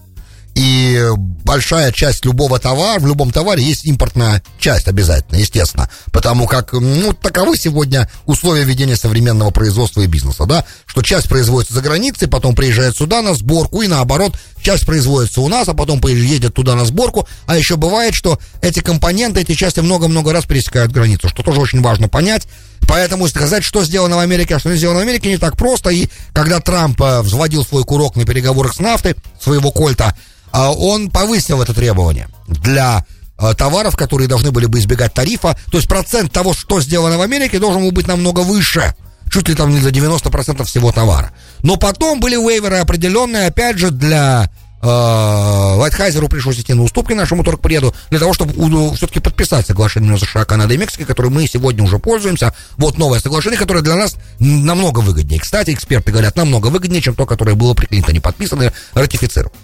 И 0.55 0.99
большая 1.45 1.93
часть 1.93 2.25
любого 2.25 2.59
товара, 2.59 2.99
в 2.99 3.07
любом 3.07 3.31
товаре 3.31 3.63
есть 3.63 3.85
импортная 3.85 4.43
часть 4.59 4.89
обязательно, 4.89 5.37
естественно. 5.37 5.91
Потому 6.13 6.47
как, 6.47 6.73
ну, 6.73 7.13
таковы 7.13 7.59
сегодня 7.59 8.11
условия 8.25 8.65
ведения 8.65 8.97
современного 8.97 9.51
производства 9.51 10.01
и 10.01 10.07
бизнеса, 10.07 10.47
да, 10.47 10.65
что 10.87 11.03
часть 11.03 11.29
производится 11.29 11.75
за 11.75 11.83
границей, 11.83 12.27
потом 12.27 12.55
приезжает 12.55 12.97
сюда 12.97 13.21
на 13.21 13.35
сборку, 13.35 13.83
и 13.83 13.87
наоборот, 13.87 14.33
часть 14.67 14.85
производится 14.85 15.41
у 15.43 15.49
нас, 15.49 15.69
а 15.69 15.75
потом 15.75 16.01
едет 16.05 16.53
туда 16.55 16.75
на 16.75 16.85
сборку. 16.85 17.29
А 17.47 17.57
еще 17.57 17.77
бывает, 17.77 18.15
что 18.15 18.41
эти 18.63 18.81
компоненты, 18.81 19.41
эти 19.43 19.55
части 19.55 19.79
много-много 19.79 20.33
раз 20.33 20.45
пересекают 20.45 20.91
границу, 20.91 21.29
что 21.29 21.45
тоже 21.45 21.61
очень 21.61 21.83
важно 21.83 22.09
понять. 22.09 22.49
Поэтому 22.89 23.29
сказать, 23.29 23.63
что 23.63 23.85
сделано 23.85 24.17
в 24.17 24.19
Америке, 24.19 24.57
а 24.57 24.59
что 24.59 24.71
не 24.71 24.77
сделано 24.77 24.99
в 24.99 25.03
Америке, 25.03 25.29
не 25.29 25.39
так 25.39 25.57
просто. 25.57 25.91
И 25.91 26.09
когда 26.33 26.59
Трамп 26.59 27.01
э, 27.01 27.21
взводил 27.23 27.65
свой 27.65 27.85
курок 27.85 28.17
на 28.17 28.25
переговорах 28.25 28.75
с 28.75 28.81
нафтой, 28.81 29.15
своего 29.41 29.71
кольта, 29.71 30.17
э, 30.53 30.59
он 30.59 31.11
повысил 31.11 31.63
это 31.63 31.73
требование 31.73 32.29
для 32.49 33.07
э, 33.39 33.55
товаров, 33.55 33.95
которые 33.95 34.27
должны 34.27 34.51
были 34.51 34.67
бы 34.67 34.81
избегать 34.81 35.15
тарифа. 35.15 35.57
То 35.71 35.79
есть 35.79 35.89
процент 35.89 36.33
того, 36.33 36.55
что 36.55 36.81
сделано 36.81 37.19
в 37.19 37.23
Америке, 37.23 37.61
должен 37.61 37.83
был 37.83 37.93
быть 37.93 38.09
намного 38.09 38.41
выше. 38.41 38.97
Чуть 39.31 39.49
ли 39.49 39.55
там 39.55 39.71
не 39.71 39.81
за 39.81 39.91
90% 39.91 40.65
всего 40.65 40.93
товара. 40.93 41.33
Но 41.63 41.77
потом 41.77 42.21
были 42.21 42.37
вейверы 42.37 42.79
определенные, 42.79 43.47
опять 43.47 43.79
же, 43.79 43.91
для 43.91 44.51
Лайтхайзеру 44.83 46.29
пришлось 46.29 46.59
идти 46.61 46.73
на 46.75 46.83
уступки 46.83 47.13
нашему 47.13 47.43
торгпреду 47.43 47.95
для 48.11 48.21
того, 48.21 48.33
чтобы 48.33 48.53
все-таки 48.95 49.21
подписать 49.21 49.67
соглашение 49.67 50.11
между 50.11 50.27
США, 50.27 50.45
Канадой 50.45 50.77
и 50.77 50.79
Мексикой, 50.79 51.07
которое 51.07 51.31
мы 51.31 51.47
сегодня 51.49 51.83
уже 51.83 51.99
пользуемся. 51.99 52.55
Вот 52.77 52.97
новое 52.97 53.19
соглашение, 53.19 53.59
которое 53.59 53.83
для 53.83 53.97
нас 53.97 54.17
намного 54.39 55.01
выгоднее. 55.01 55.41
Кстати, 55.41 55.71
эксперты 55.73 56.13
говорят, 56.13 56.37
намного 56.37 56.69
выгоднее, 56.69 57.03
чем 57.03 57.15
то, 57.15 57.27
которое 57.27 57.55
было 57.55 57.75
при 57.75 57.87
Клинтоне 57.87 58.21
подписано 58.21 58.65
и 58.65 58.71
ратифицировано. 58.95 59.57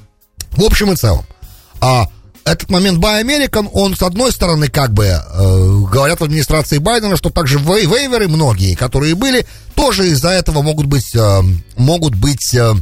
В 0.53 0.65
общем 0.65 0.91
и 0.93 0.97
целом, 0.97 1.25
а 1.81 2.09
этот 2.45 2.71
момент 2.71 2.99
Buy 2.99 3.23
American, 3.23 3.69
он, 3.73 3.97
с 3.97 4.03
одной 4.03 4.33
стороны, 4.33 4.69
как 4.69 4.93
бы, 4.93 5.05
э, 5.05 5.21
говорят 5.91 6.21
в 6.21 6.25
администрации 6.25 6.79
Байдена, 6.79 7.17
что 7.17 7.31
также 7.31 7.59
вей 7.59 7.87
вейверы 7.87 8.29
многие, 8.29 8.75
которые 8.75 9.15
были, 9.15 9.47
тоже 9.75 10.09
из-за 10.09 10.31
этого 10.31 10.63
могут 10.63 10.87
быть, 10.87 11.15
э, 11.15 11.41
могут 11.77 12.15
быть 12.15 12.55
э, 12.55 12.75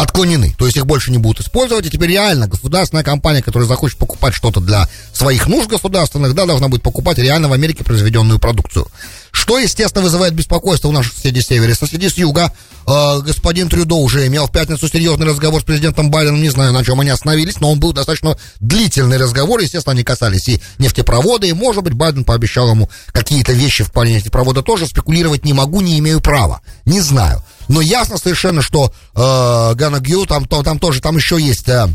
отклонены. 0.00 0.54
То 0.58 0.64
есть 0.64 0.78
их 0.78 0.86
больше 0.86 1.10
не 1.10 1.18
будут 1.18 1.44
использовать. 1.44 1.86
И 1.86 1.90
теперь 1.90 2.10
реально 2.10 2.48
государственная 2.48 3.04
компания, 3.04 3.42
которая 3.42 3.68
захочет 3.68 3.98
покупать 3.98 4.34
что-то 4.34 4.60
для 4.60 4.88
своих 5.12 5.46
нужд 5.46 5.68
государственных, 5.68 6.34
да, 6.34 6.46
должна 6.46 6.68
будет 6.68 6.82
покупать 6.82 7.18
реально 7.18 7.48
в 7.48 7.52
Америке 7.52 7.84
произведенную 7.84 8.38
продукцию. 8.38 8.88
Что, 9.30 9.58
естественно, 9.58 10.02
вызывает 10.02 10.34
беспокойство 10.34 10.88
у 10.88 10.92
наших 10.92 11.12
соседей 11.12 11.42
с 11.42 11.46
севера. 11.46 11.74
Соседи 11.74 12.06
с 12.06 12.16
юга, 12.16 12.52
э, 12.86 13.20
господин 13.20 13.68
Трюдо 13.68 13.96
уже 13.96 14.26
имел 14.26 14.46
в 14.46 14.52
пятницу 14.52 14.88
серьезный 14.88 15.26
разговор 15.26 15.60
с 15.60 15.64
президентом 15.64 16.10
Байденом, 16.10 16.42
не 16.42 16.48
знаю, 16.48 16.72
на 16.72 16.82
чем 16.82 17.00
они 17.00 17.10
остановились, 17.10 17.60
но 17.60 17.70
он 17.70 17.78
был 17.78 17.92
достаточно 17.92 18.36
длительный 18.58 19.18
разговор, 19.18 19.60
естественно, 19.60 19.92
они 19.92 20.02
касались 20.02 20.48
и 20.48 20.60
нефтепровода, 20.78 21.46
и, 21.46 21.52
может 21.52 21.84
быть, 21.84 21.92
Байден 21.92 22.24
пообещал 22.24 22.70
ему 22.70 22.90
какие-то 23.12 23.52
вещи 23.52 23.84
в 23.84 23.92
плане 23.92 24.14
нефтепровода 24.14 24.62
тоже, 24.62 24.86
спекулировать 24.86 25.44
не 25.44 25.52
могу, 25.52 25.80
не 25.80 25.98
имею 25.98 26.20
права, 26.20 26.62
не 26.86 27.00
знаю. 27.00 27.44
Но 27.70 27.80
ясно 27.80 28.18
совершенно, 28.18 28.62
что 28.62 28.92
э, 29.14 29.74
Гана 29.90 30.00
Гью, 30.00 30.24
там, 30.26 30.44
то, 30.44 30.62
там 30.62 30.78
тоже, 30.78 31.00
там 31.00 31.16
еще 31.16 31.40
есть 31.40 31.68
э, 31.68 31.86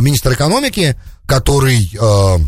министр 0.00 0.34
экономики, 0.34 0.96
который... 1.26 1.90
Э, 1.98 2.38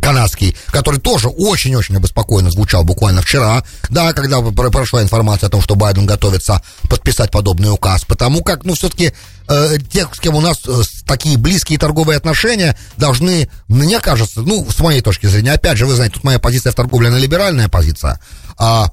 канадский, 0.00 0.56
который 0.68 1.00
тоже 1.00 1.28
очень-очень 1.28 1.96
обеспокоенно 1.96 2.50
звучал 2.50 2.82
буквально 2.82 3.20
вчера, 3.20 3.62
да, 3.90 4.14
когда 4.14 4.40
прошла 4.40 5.02
информация 5.02 5.48
о 5.48 5.50
том, 5.50 5.60
что 5.60 5.74
Байден 5.74 6.06
готовится 6.06 6.62
подписать 6.88 7.30
подобный 7.30 7.70
указ, 7.70 8.06
потому 8.06 8.42
как, 8.42 8.64
ну, 8.64 8.74
все-таки 8.74 9.12
э, 9.48 9.76
те, 9.92 10.08
с 10.10 10.18
кем 10.18 10.34
у 10.34 10.40
нас 10.40 10.60
э, 10.66 10.80
такие 11.06 11.36
близкие 11.36 11.78
торговые 11.78 12.16
отношения, 12.16 12.74
должны, 12.96 13.50
мне 13.66 14.00
кажется, 14.00 14.40
ну, 14.40 14.66
с 14.70 14.78
моей 14.78 15.02
точки 15.02 15.26
зрения, 15.26 15.52
опять 15.52 15.76
же, 15.76 15.84
вы 15.84 15.94
знаете, 15.94 16.14
тут 16.14 16.24
моя 16.24 16.38
позиция 16.38 16.72
в 16.72 16.76
торговле, 16.76 17.08
она 17.08 17.18
либеральная 17.18 17.68
позиция, 17.68 18.18
а 18.56 18.88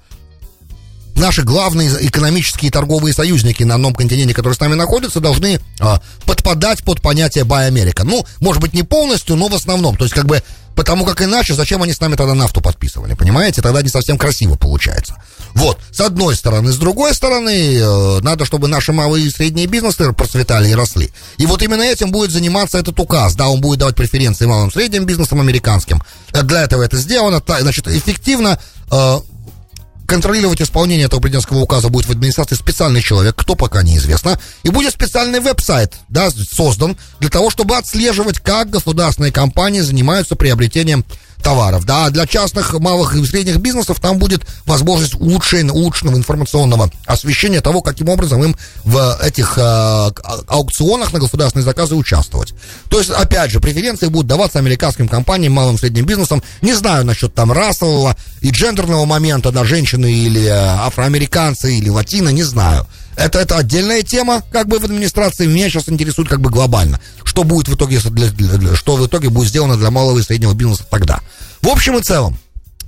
наши 1.16 1.44
главные 1.44 1.90
экономические 2.08 2.70
и 2.70 2.72
торговые 2.72 3.14
союзники 3.14 3.64
на 3.64 3.76
одном 3.76 3.94
континенте, 3.94 4.34
которые 4.34 4.56
с 4.56 4.60
нами 4.60 4.76
находятся, 4.76 5.20
должны 5.20 5.60
а, 5.80 6.02
подпадать 6.26 6.84
под 6.84 7.02
понятие 7.02 7.46
Buy 7.46 7.70
America. 7.70 8.04
Ну, 8.04 8.26
может 8.40 8.62
быть, 8.62 8.74
не 8.74 8.84
полностью, 8.84 9.36
но 9.36 9.48
в 9.48 9.56
основном. 9.56 9.96
То 9.96 10.06
есть, 10.06 10.14
как 10.14 10.26
бы, 10.26 10.44
потому 10.76 11.06
как 11.06 11.22
иначе, 11.22 11.54
зачем 11.54 11.82
они 11.82 11.94
с 11.94 12.00
нами 12.00 12.16
тогда 12.16 12.34
нафту 12.34 12.62
подписывали, 12.62 13.14
понимаете? 13.14 13.62
Тогда 13.62 13.82
не 13.82 13.90
совсем 13.90 14.18
красиво 14.18 14.56
получается. 14.56 15.16
Вот, 15.54 15.80
с 15.92 16.02
одной 16.02 16.36
стороны. 16.36 16.72
С 16.72 16.78
другой 16.78 17.16
стороны, 17.16 17.78
э, 17.78 18.20
надо, 18.22 18.44
чтобы 18.44 18.68
наши 18.68 18.92
малые 18.92 19.26
и 19.26 19.30
средние 19.30 19.68
бизнесы 19.68 20.12
процветали 20.12 20.70
и 20.70 20.76
росли. 20.76 21.12
И 21.38 21.46
вот 21.46 21.64
именно 21.64 21.82
этим 21.82 22.12
будет 22.12 22.32
заниматься 22.32 22.78
этот 22.78 23.00
указ. 23.00 23.36
Да, 23.36 23.48
он 23.48 23.62
будет 23.62 23.80
давать 23.80 23.96
преференции 23.96 24.46
малым 24.46 24.68
и 24.68 24.74
средним 24.74 25.06
бизнесам 25.06 25.40
американским. 25.40 26.04
Для 26.44 26.64
этого 26.64 26.84
это 26.84 26.98
сделано. 26.98 27.42
Значит, 27.48 27.88
эффективно 27.88 28.60
э, 28.92 29.20
контролировать 30.06 30.62
исполнение 30.62 31.06
этого 31.06 31.20
президентского 31.20 31.60
указа 31.60 31.90
будет 31.90 32.06
в 32.06 32.12
администрации 32.12 32.56
специальный 32.56 33.02
человек, 33.02 33.36
кто 33.36 33.56
пока 33.56 33.84
неизвестно, 33.84 34.40
и 34.64 34.70
будет 34.70 34.94
специальный 34.94 35.40
веб-сайт, 35.40 35.94
да, 36.10 36.30
создан 36.30 36.98
для 37.20 37.30
того, 37.30 37.50
чтобы 37.50 37.78
отслеживать, 37.78 38.40
как 38.40 38.70
государственные 38.70 39.32
компании 39.32 39.82
занимаются 39.82 40.36
приобретением 40.36 41.06
товаров. 41.46 41.86
Да, 41.86 42.10
для 42.10 42.26
частных, 42.26 42.74
малых 42.80 43.16
и 43.16 43.24
средних 43.24 43.58
бизнесов 43.58 44.00
там 44.00 44.18
будет 44.18 44.46
возможность 44.66 45.14
улучшения, 45.14 45.72
улучшенного 45.72 46.18
информационного 46.18 46.90
освещения 47.06 47.62
того, 47.62 47.84
каким 47.84 48.10
образом 48.10 48.44
им 48.44 48.56
в 48.84 49.20
этих 49.22 49.60
э, 49.60 49.62
аукционах 50.48 51.14
на 51.14 51.20
государственные 51.20 51.64
заказы 51.64 51.94
участвовать. 51.94 52.56
То 52.90 52.98
есть, 52.98 53.12
опять 53.12 53.52
же, 53.52 53.60
преференции 53.60 54.08
будут 54.08 54.26
даваться 54.28 54.58
американским 54.58 55.08
компаниям, 55.08 55.54
малым 55.54 55.76
и 55.76 55.78
средним 55.78 56.08
бизнесом. 56.08 56.42
Не 56.62 56.74
знаю 56.74 57.06
насчет 57.06 57.36
там 57.36 57.52
расового 57.52 58.18
и 58.42 58.50
джендерного 58.50 59.06
момента, 59.06 59.52
да, 59.52 59.64
женщины 59.64 60.12
или 60.12 60.46
э, 60.46 60.52
афроамериканцы 60.52 61.76
или 61.76 61.90
латино, 61.90 62.30
не 62.30 62.44
знаю. 62.44 62.88
Это, 63.16 63.40
это 63.40 63.58
отдельная 63.58 64.02
тема, 64.02 64.44
как 64.52 64.68
бы 64.68 64.80
в 64.80 64.86
администрации. 64.86 65.48
Меня 65.48 65.70
сейчас 65.70 65.90
интересует 65.90 66.28
как 66.28 66.42
бы 66.42 66.50
глобально. 66.50 67.00
Что 67.24 67.44
будет 67.44 67.68
в 67.68 67.76
итоге, 67.76 68.00
для, 68.00 68.30
для, 68.30 68.76
что 68.76 68.96
в 68.96 69.08
итоге 69.08 69.30
будет 69.30 69.50
сделано 69.50 69.78
для 69.78 69.92
малого 69.92 70.20
и 70.20 70.24
среднего 70.24 70.54
бизнеса 70.54 70.86
тогда. 70.90 71.22
В 71.62 71.68
общем 71.70 71.98
и 71.98 72.02
целом, 72.02 72.38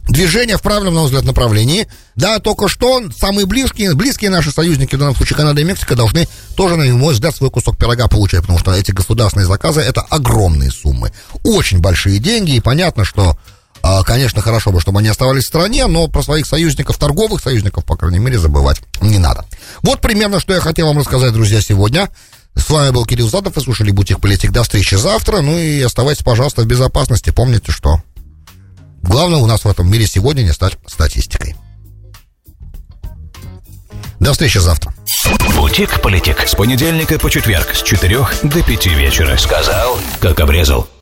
движение 0.10 0.58
в 0.58 0.62
правильном, 0.62 0.94
на 0.94 1.00
мой 1.02 1.08
взгляд, 1.08 1.26
направлении. 1.26 1.88
Да, 2.16 2.40
только 2.40 2.68
что 2.68 3.04
самые 3.18 3.46
близкие, 3.46 3.94
близкие 3.94 4.30
наши 4.30 4.52
союзники, 4.52 4.96
в 4.96 5.00
данном 5.00 5.16
случае 5.16 5.38
Канада 5.38 5.62
и 5.62 5.64
Мексика, 5.64 5.96
должны 5.96 6.28
тоже, 6.56 6.76
на 6.76 6.86
мой 6.96 7.14
взгляд, 7.14 7.36
свой 7.36 7.50
кусок 7.50 7.78
пирога 7.78 8.08
получать, 8.08 8.42
потому 8.42 8.60
что 8.60 8.74
эти 8.74 8.92
государственные 8.92 9.48
заказы 9.48 9.82
это 9.82 10.02
огромные 10.02 10.72
суммы. 10.72 11.12
Очень 11.44 11.80
большие 11.80 12.20
деньги, 12.20 12.56
и 12.56 12.60
понятно, 12.60 13.06
что 13.06 13.38
Конечно, 14.06 14.42
хорошо 14.42 14.72
бы, 14.72 14.82
чтобы 14.82 15.00
они 15.00 15.10
оставались 15.10 15.44
в 15.44 15.48
стране, 15.48 15.88
но 15.88 16.08
про 16.08 16.22
своих 16.24 16.46
союзников, 16.46 16.98
торговых 16.98 17.42
союзников, 17.42 17.86
по 17.86 17.96
крайней 17.96 18.20
мере, 18.20 18.40
забывать 18.40 18.82
не 19.02 19.20
надо. 19.20 19.46
Вот 19.82 20.02
примерно, 20.02 20.40
что 20.40 20.54
я 20.54 20.60
хотел 20.60 20.88
вам 20.88 20.98
рассказать, 20.98 21.34
друзья, 21.34 21.62
сегодня. 21.62 22.10
С 22.56 22.70
вами 22.70 22.92
был 22.92 23.06
Кирилл 23.06 23.30
Задов, 23.30 23.56
вы 23.56 23.62
слушали 23.62 23.92
«Бутик 23.92 24.20
Политик». 24.20 24.52
До 24.52 24.64
встречи 24.64 24.96
завтра. 24.96 25.42
Ну 25.42 25.58
и 25.58 25.80
оставайтесь, 25.82 26.24
пожалуйста, 26.24 26.64
в 26.64 26.66
безопасности. 26.66 27.30
Помните, 27.30 27.72
что 27.72 28.02
главное 29.04 29.40
у 29.40 29.46
нас 29.46 29.64
в 29.64 29.70
этом 29.70 29.90
мире 29.92 30.08
сегодня 30.08 30.42
не 30.42 30.54
стать 30.54 30.78
статистикой. 30.88 31.56
До 34.20 34.32
встречи 34.32 34.58
завтра. 34.58 34.94
«Бутик 35.56 36.02
Политик» 36.02 36.48
с 36.48 36.56
понедельника 36.56 37.20
по 37.20 37.30
четверг 37.30 37.76
с 37.76 37.84
4 37.84 38.18
до 38.44 38.64
5 38.64 38.86
вечера. 38.88 39.38
Сказал, 39.38 40.00
как 40.20 40.40
обрезал. 40.40 40.88